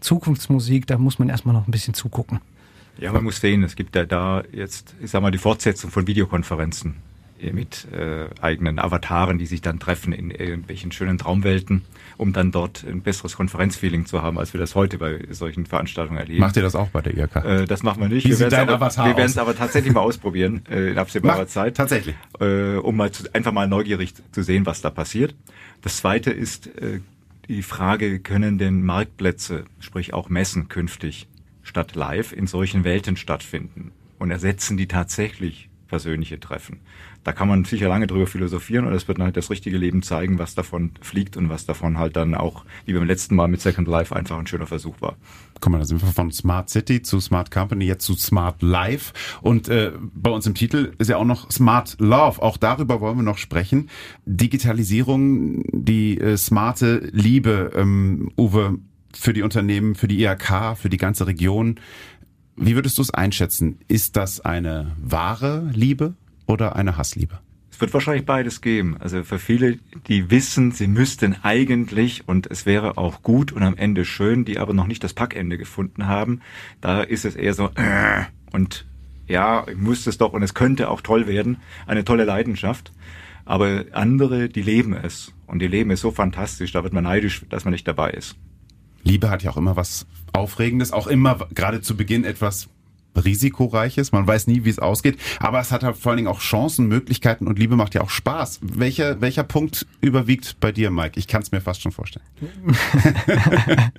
Zukunftsmusik. 0.00 0.86
Da 0.86 0.98
muss 0.98 1.18
man 1.18 1.28
erstmal 1.28 1.54
noch 1.54 1.68
ein 1.68 1.70
bisschen 1.70 1.94
zugucken. 1.94 2.40
Ja, 2.98 3.12
man 3.12 3.24
muss 3.24 3.40
sehen, 3.40 3.62
es 3.64 3.76
gibt 3.76 3.94
ja 3.96 4.04
da 4.04 4.42
jetzt, 4.52 4.94
ich 5.02 5.10
sag 5.10 5.20
mal, 5.20 5.30
die 5.30 5.38
Fortsetzung 5.38 5.90
von 5.90 6.06
Videokonferenzen 6.06 6.94
mit 7.52 7.88
äh, 7.92 8.26
eigenen 8.40 8.78
Avataren, 8.78 9.38
die 9.38 9.46
sich 9.46 9.60
dann 9.60 9.78
treffen 9.78 10.12
in 10.12 10.30
irgendwelchen 10.30 10.92
schönen 10.92 11.18
Traumwelten, 11.18 11.82
um 12.16 12.32
dann 12.32 12.52
dort 12.52 12.84
ein 12.84 13.02
besseres 13.02 13.36
Konferenzfeeling 13.36 14.06
zu 14.06 14.22
haben, 14.22 14.38
als 14.38 14.52
wir 14.52 14.60
das 14.60 14.74
heute 14.74 14.98
bei 14.98 15.26
solchen 15.30 15.66
Veranstaltungen 15.66 16.18
erleben. 16.18 16.40
Macht 16.40 16.56
ihr 16.56 16.62
das 16.62 16.74
auch 16.74 16.88
bei 16.88 17.02
der 17.02 17.16
IRK? 17.16 17.36
Äh, 17.44 17.64
das 17.66 17.82
machen 17.82 18.00
wir 18.00 18.08
nicht. 18.08 18.24
Wie 18.26 18.38
wir 18.38 18.46
aber, 18.46 18.80
werden 18.80 19.18
es 19.18 19.32
aus? 19.32 19.38
aber 19.38 19.56
tatsächlich 19.56 19.92
mal 19.92 20.00
ausprobieren 20.04 20.62
äh, 20.70 20.92
in 20.92 20.98
absehbarer 20.98 21.42
Mach, 21.42 21.46
Zeit. 21.46 21.76
Tatsächlich. 21.76 22.14
Äh, 22.40 22.76
um 22.76 22.96
mal 22.96 23.10
zu, 23.10 23.24
einfach 23.34 23.52
mal 23.52 23.68
neugierig 23.68 24.14
zu 24.32 24.42
sehen, 24.42 24.66
was 24.66 24.80
da 24.80 24.90
passiert. 24.90 25.34
Das 25.82 25.98
zweite 25.98 26.30
ist 26.30 26.66
äh, 26.78 27.00
die 27.48 27.62
Frage, 27.62 28.20
können 28.20 28.58
denn 28.58 28.82
Marktplätze, 28.82 29.64
sprich 29.80 30.14
auch 30.14 30.28
Messen 30.28 30.68
künftig 30.68 31.28
statt 31.62 31.94
live 31.94 32.32
in 32.32 32.46
solchen 32.46 32.84
Welten 32.84 33.16
stattfinden? 33.16 33.92
Und 34.18 34.30
ersetzen 34.30 34.76
die 34.76 34.86
tatsächlich 34.86 35.68
persönliche 35.94 36.40
Treffen? 36.40 36.80
Da 37.22 37.32
kann 37.32 37.46
man 37.46 37.64
sicher 37.64 37.88
lange 37.88 38.08
drüber 38.08 38.26
philosophieren 38.26 38.84
und 38.84 38.92
es 38.94 39.06
wird 39.06 39.20
halt 39.20 39.36
das 39.36 39.48
richtige 39.48 39.78
Leben 39.78 40.02
zeigen, 40.02 40.40
was 40.40 40.56
davon 40.56 40.90
fliegt 41.00 41.36
und 41.36 41.50
was 41.50 41.66
davon 41.66 41.98
halt 41.98 42.16
dann 42.16 42.34
auch, 42.34 42.64
wie 42.84 42.94
beim 42.94 43.04
letzten 43.04 43.36
Mal 43.36 43.46
mit 43.46 43.60
Second 43.60 43.86
Life, 43.86 44.14
einfach 44.14 44.36
ein 44.36 44.48
schöner 44.48 44.66
Versuch 44.66 45.00
war. 45.00 45.14
Guck 45.60 45.70
mal, 45.70 45.78
da 45.78 45.84
sind 45.84 46.02
wir 46.02 46.08
von 46.08 46.32
Smart 46.32 46.68
City 46.68 47.00
zu 47.00 47.20
Smart 47.20 47.52
Company, 47.52 47.84
jetzt 47.84 48.04
zu 48.04 48.14
Smart 48.14 48.60
Life. 48.60 49.12
Und 49.40 49.68
äh, 49.68 49.92
bei 50.14 50.30
uns 50.30 50.46
im 50.48 50.54
Titel 50.54 50.92
ist 50.98 51.08
ja 51.08 51.16
auch 51.16 51.24
noch 51.24 51.48
Smart 51.52 51.96
Love. 52.00 52.42
Auch 52.42 52.56
darüber 52.56 53.00
wollen 53.00 53.18
wir 53.18 53.22
noch 53.22 53.38
sprechen. 53.38 53.88
Digitalisierung, 54.26 55.62
die 55.70 56.18
äh, 56.18 56.36
smarte 56.36 57.08
Liebe, 57.12 57.70
ähm, 57.76 58.32
Uwe, 58.36 58.78
für 59.14 59.32
die 59.32 59.42
Unternehmen, 59.42 59.94
für 59.94 60.08
die 60.08 60.24
IHK, 60.24 60.76
für 60.76 60.88
die 60.88 60.96
ganze 60.96 61.28
Region. 61.28 61.76
Wie 62.56 62.76
würdest 62.76 62.98
du 62.98 63.02
es 63.02 63.12
einschätzen? 63.12 63.78
Ist 63.88 64.16
das 64.16 64.40
eine 64.40 64.94
wahre 65.02 65.70
Liebe 65.72 66.14
oder 66.46 66.76
eine 66.76 66.96
Hassliebe? 66.96 67.40
Es 67.72 67.80
wird 67.80 67.92
wahrscheinlich 67.92 68.24
beides 68.24 68.60
geben. 68.60 68.96
Also 69.00 69.24
für 69.24 69.40
viele, 69.40 69.78
die 70.06 70.30
wissen, 70.30 70.70
sie 70.70 70.86
müssten 70.86 71.34
eigentlich 71.42 72.28
und 72.28 72.46
es 72.48 72.66
wäre 72.66 72.96
auch 72.96 73.22
gut 73.22 73.50
und 73.50 73.64
am 73.64 73.76
Ende 73.76 74.04
schön, 74.04 74.44
die 74.44 74.60
aber 74.60 74.72
noch 74.72 74.86
nicht 74.86 75.02
das 75.02 75.14
Packende 75.14 75.58
gefunden 75.58 76.06
haben, 76.06 76.40
da 76.80 77.02
ist 77.02 77.24
es 77.24 77.34
eher 77.34 77.54
so 77.54 77.70
äh, 77.74 78.22
und 78.52 78.86
ja, 79.26 79.66
ich 79.66 79.76
müsste 79.76 80.10
es 80.10 80.18
doch 80.18 80.32
und 80.32 80.44
es 80.44 80.54
könnte 80.54 80.88
auch 80.88 81.00
toll 81.00 81.26
werden, 81.26 81.56
eine 81.86 82.04
tolle 82.04 82.24
Leidenschaft. 82.24 82.92
Aber 83.44 83.84
andere, 83.90 84.48
die 84.48 84.62
leben 84.62 84.94
es 84.94 85.32
und 85.48 85.58
die 85.58 85.66
leben 85.66 85.90
es 85.90 86.00
so 86.00 86.12
fantastisch, 86.12 86.70
da 86.70 86.84
wird 86.84 86.92
man 86.92 87.04
neidisch, 87.04 87.44
dass 87.48 87.64
man 87.64 87.72
nicht 87.72 87.88
dabei 87.88 88.10
ist. 88.10 88.36
Liebe 89.04 89.30
hat 89.30 89.42
ja 89.42 89.50
auch 89.50 89.56
immer 89.56 89.76
was 89.76 90.06
Aufregendes, 90.32 90.92
auch 90.92 91.06
immer 91.06 91.46
gerade 91.54 91.80
zu 91.80 91.96
Beginn 91.96 92.24
etwas 92.24 92.68
risikoreiches. 93.16 94.12
Man 94.12 94.26
weiß 94.26 94.46
nie, 94.46 94.64
wie 94.64 94.70
es 94.70 94.78
ausgeht. 94.78 95.18
Aber 95.38 95.60
es 95.60 95.70
hat 95.70 95.82
halt 95.82 95.96
vor 95.96 96.10
allen 96.10 96.16
Dingen 96.18 96.28
auch 96.28 96.40
Chancen, 96.40 96.86
Möglichkeiten 96.86 97.46
und 97.46 97.58
Liebe 97.58 97.76
macht 97.76 97.94
ja 97.94 98.00
auch 98.00 98.10
Spaß. 98.10 98.60
Welcher, 98.62 99.20
welcher 99.20 99.44
Punkt 99.44 99.86
überwiegt 100.00 100.58
bei 100.60 100.72
dir, 100.72 100.90
Mike? 100.90 101.18
Ich 101.18 101.28
kann 101.28 101.42
es 101.42 101.52
mir 101.52 101.60
fast 101.60 101.82
schon 101.82 101.92
vorstellen. 101.92 102.26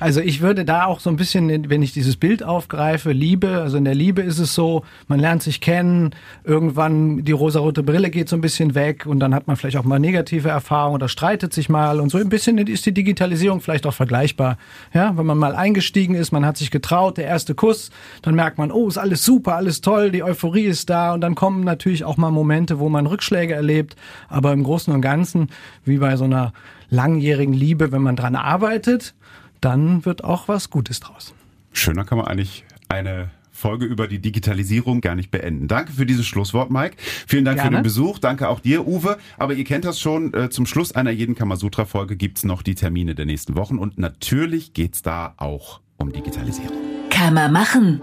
also 0.00 0.20
ich 0.20 0.40
würde 0.40 0.64
da 0.64 0.84
auch 0.84 1.00
so 1.00 1.10
ein 1.10 1.16
bisschen, 1.16 1.70
wenn 1.70 1.82
ich 1.82 1.92
dieses 1.92 2.16
Bild 2.16 2.42
aufgreife, 2.42 3.12
Liebe, 3.12 3.60
also 3.60 3.76
in 3.76 3.84
der 3.84 3.94
Liebe 3.94 4.22
ist 4.22 4.38
es 4.38 4.54
so, 4.54 4.84
man 5.06 5.20
lernt 5.20 5.42
sich 5.42 5.60
kennen, 5.60 6.10
irgendwann 6.44 7.24
die 7.24 7.32
rosarote 7.32 7.82
Brille 7.82 8.10
geht 8.10 8.28
so 8.28 8.36
ein 8.36 8.40
bisschen 8.40 8.74
weg 8.74 9.06
und 9.06 9.20
dann 9.20 9.34
hat 9.34 9.46
man 9.46 9.56
vielleicht 9.56 9.76
auch 9.76 9.84
mal 9.84 9.98
negative 9.98 10.48
Erfahrungen 10.48 10.96
oder 10.96 11.08
streitet 11.08 11.52
sich 11.52 11.68
mal 11.68 12.00
und 12.00 12.10
so 12.10 12.18
ein 12.18 12.28
bisschen 12.28 12.58
ist 12.58 12.86
die 12.86 12.92
Digitalisierung 12.92 13.60
vielleicht 13.60 13.86
auch 13.86 13.94
vergleichbar. 13.94 14.58
Ja, 14.92 15.16
wenn 15.16 15.26
man 15.26 15.38
mal 15.38 15.54
eingestiegen 15.54 16.14
ist, 16.14 16.32
man 16.32 16.44
hat 16.44 16.56
sich 16.56 16.70
getraut, 16.70 17.16
der 17.16 17.26
erste 17.26 17.54
Kuss, 17.54 17.90
dann 18.22 18.34
merkt 18.34 18.58
man, 18.58 18.72
oh, 18.72 18.88
ist 18.88 18.98
alles 18.98 19.24
super, 19.24 19.56
alles 19.56 19.80
toll, 19.80 20.10
die 20.10 20.22
Euphorie 20.22 20.64
ist 20.64 20.90
da 20.90 21.14
und 21.14 21.20
dann 21.20 21.34
kommen 21.34 21.64
natürlich 21.64 22.04
auch 22.04 22.16
mal 22.16 22.30
Momente, 22.30 22.78
wo 22.78 22.88
man 22.88 23.06
Rückschläge 23.06 23.54
erlebt, 23.54 23.96
aber 24.28 24.52
im 24.52 24.62
Großen 24.62 24.92
und 24.92 25.00
Ganzen, 25.00 25.48
wie 25.84 25.98
bei 25.98 26.16
so 26.16 26.24
einer 26.24 26.52
langjährigen 26.90 27.54
Liebe, 27.54 27.92
wenn 27.92 28.02
man 28.02 28.16
dran 28.16 28.34
arbeitet, 28.34 29.14
dann 29.60 30.04
wird 30.04 30.24
auch 30.24 30.48
was 30.48 30.70
Gutes 30.70 31.00
draus. 31.00 31.34
Schöner 31.72 32.04
kann 32.04 32.18
man 32.18 32.26
eigentlich 32.26 32.64
eine 32.88 33.30
Folge 33.50 33.86
über 33.86 34.06
die 34.06 34.20
Digitalisierung 34.20 35.00
gar 35.00 35.16
nicht 35.16 35.30
beenden. 35.32 35.66
Danke 35.66 35.92
für 35.92 36.06
dieses 36.06 36.26
Schlusswort, 36.26 36.70
Mike. 36.70 36.96
Vielen 37.26 37.44
Dank 37.44 37.56
Gerne. 37.56 37.70
für 37.70 37.76
den 37.78 37.82
Besuch. 37.82 38.18
Danke 38.20 38.48
auch 38.48 38.60
dir, 38.60 38.86
Uwe. 38.86 39.18
Aber 39.36 39.54
ihr 39.54 39.64
kennt 39.64 39.84
das 39.84 39.98
schon. 40.00 40.32
äh, 40.32 40.48
Zum 40.48 40.64
Schluss 40.64 40.92
einer 40.92 41.10
jeden 41.10 41.34
Kamasutra-Folge 41.34 42.16
gibt's 42.16 42.44
noch 42.44 42.62
die 42.62 42.76
Termine 42.76 43.16
der 43.16 43.26
nächsten 43.26 43.56
Wochen. 43.56 43.78
Und 43.78 43.98
natürlich 43.98 44.74
geht's 44.74 45.02
da 45.02 45.34
auch 45.38 45.80
um 45.96 46.12
Digitalisierung. 46.12 46.76
Kann 47.10 47.34
man 47.34 47.52
machen. 47.52 48.00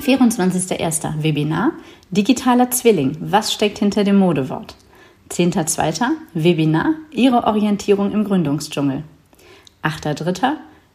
24.01. 0.00 1.22
Webinar 1.22 1.72
Digitaler 2.10 2.70
Zwilling. 2.70 3.16
Was 3.20 3.52
steckt 3.52 3.78
hinter 3.78 4.04
dem 4.04 4.16
Modewort? 4.16 4.74
10.02. 5.30 6.02
Webinar 6.34 6.94
Ihre 7.10 7.44
Orientierung 7.44 8.12
im 8.12 8.24
Gründungsdschungel. 8.24 9.04
8.03. 9.82 10.54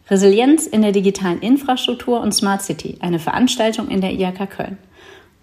Resilienz 0.10 0.68
in 0.68 0.82
der 0.82 0.92
digitalen 0.92 1.40
Infrastruktur 1.40 2.22
und 2.22 2.34
Smart 2.34 2.62
City. 2.62 2.98
Eine 3.02 3.20
Veranstaltung 3.20 3.90
in 3.90 4.02
der 4.02 4.14
IHK 4.14 4.50
Köln. 4.50 4.78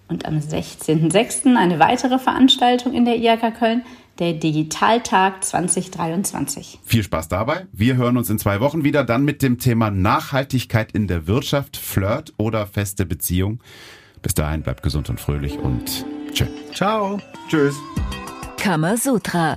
Und 0.08 0.26
am 0.26 0.38
16.06. 0.38 1.56
eine 1.56 1.78
weitere 1.78 2.18
Veranstaltung 2.18 2.92
in 2.92 3.04
der 3.04 3.16
IHK 3.16 3.58
Köln, 3.58 3.82
der 4.18 4.34
Digitaltag 4.34 5.44
2023. 5.44 6.78
Viel 6.84 7.02
Spaß 7.02 7.28
dabei. 7.28 7.66
Wir 7.72 7.96
hören 7.96 8.16
uns 8.16 8.30
in 8.30 8.38
zwei 8.38 8.60
Wochen 8.60 8.84
wieder, 8.84 9.04
dann 9.04 9.24
mit 9.24 9.42
dem 9.42 9.58
Thema 9.58 9.90
Nachhaltigkeit 9.90 10.92
in 10.92 11.08
der 11.08 11.26
Wirtschaft, 11.26 11.76
Flirt 11.76 12.32
oder 12.36 12.66
feste 12.66 13.06
Beziehung. 13.06 13.60
Bis 14.22 14.34
dahin, 14.34 14.62
bleibt 14.62 14.82
gesund 14.82 15.10
und 15.10 15.20
fröhlich 15.20 15.58
und 15.58 16.06
tschö. 16.32 16.46
Ciao. 16.72 17.20
Tschüss. 17.48 17.74
Kamasutra, 18.56 19.56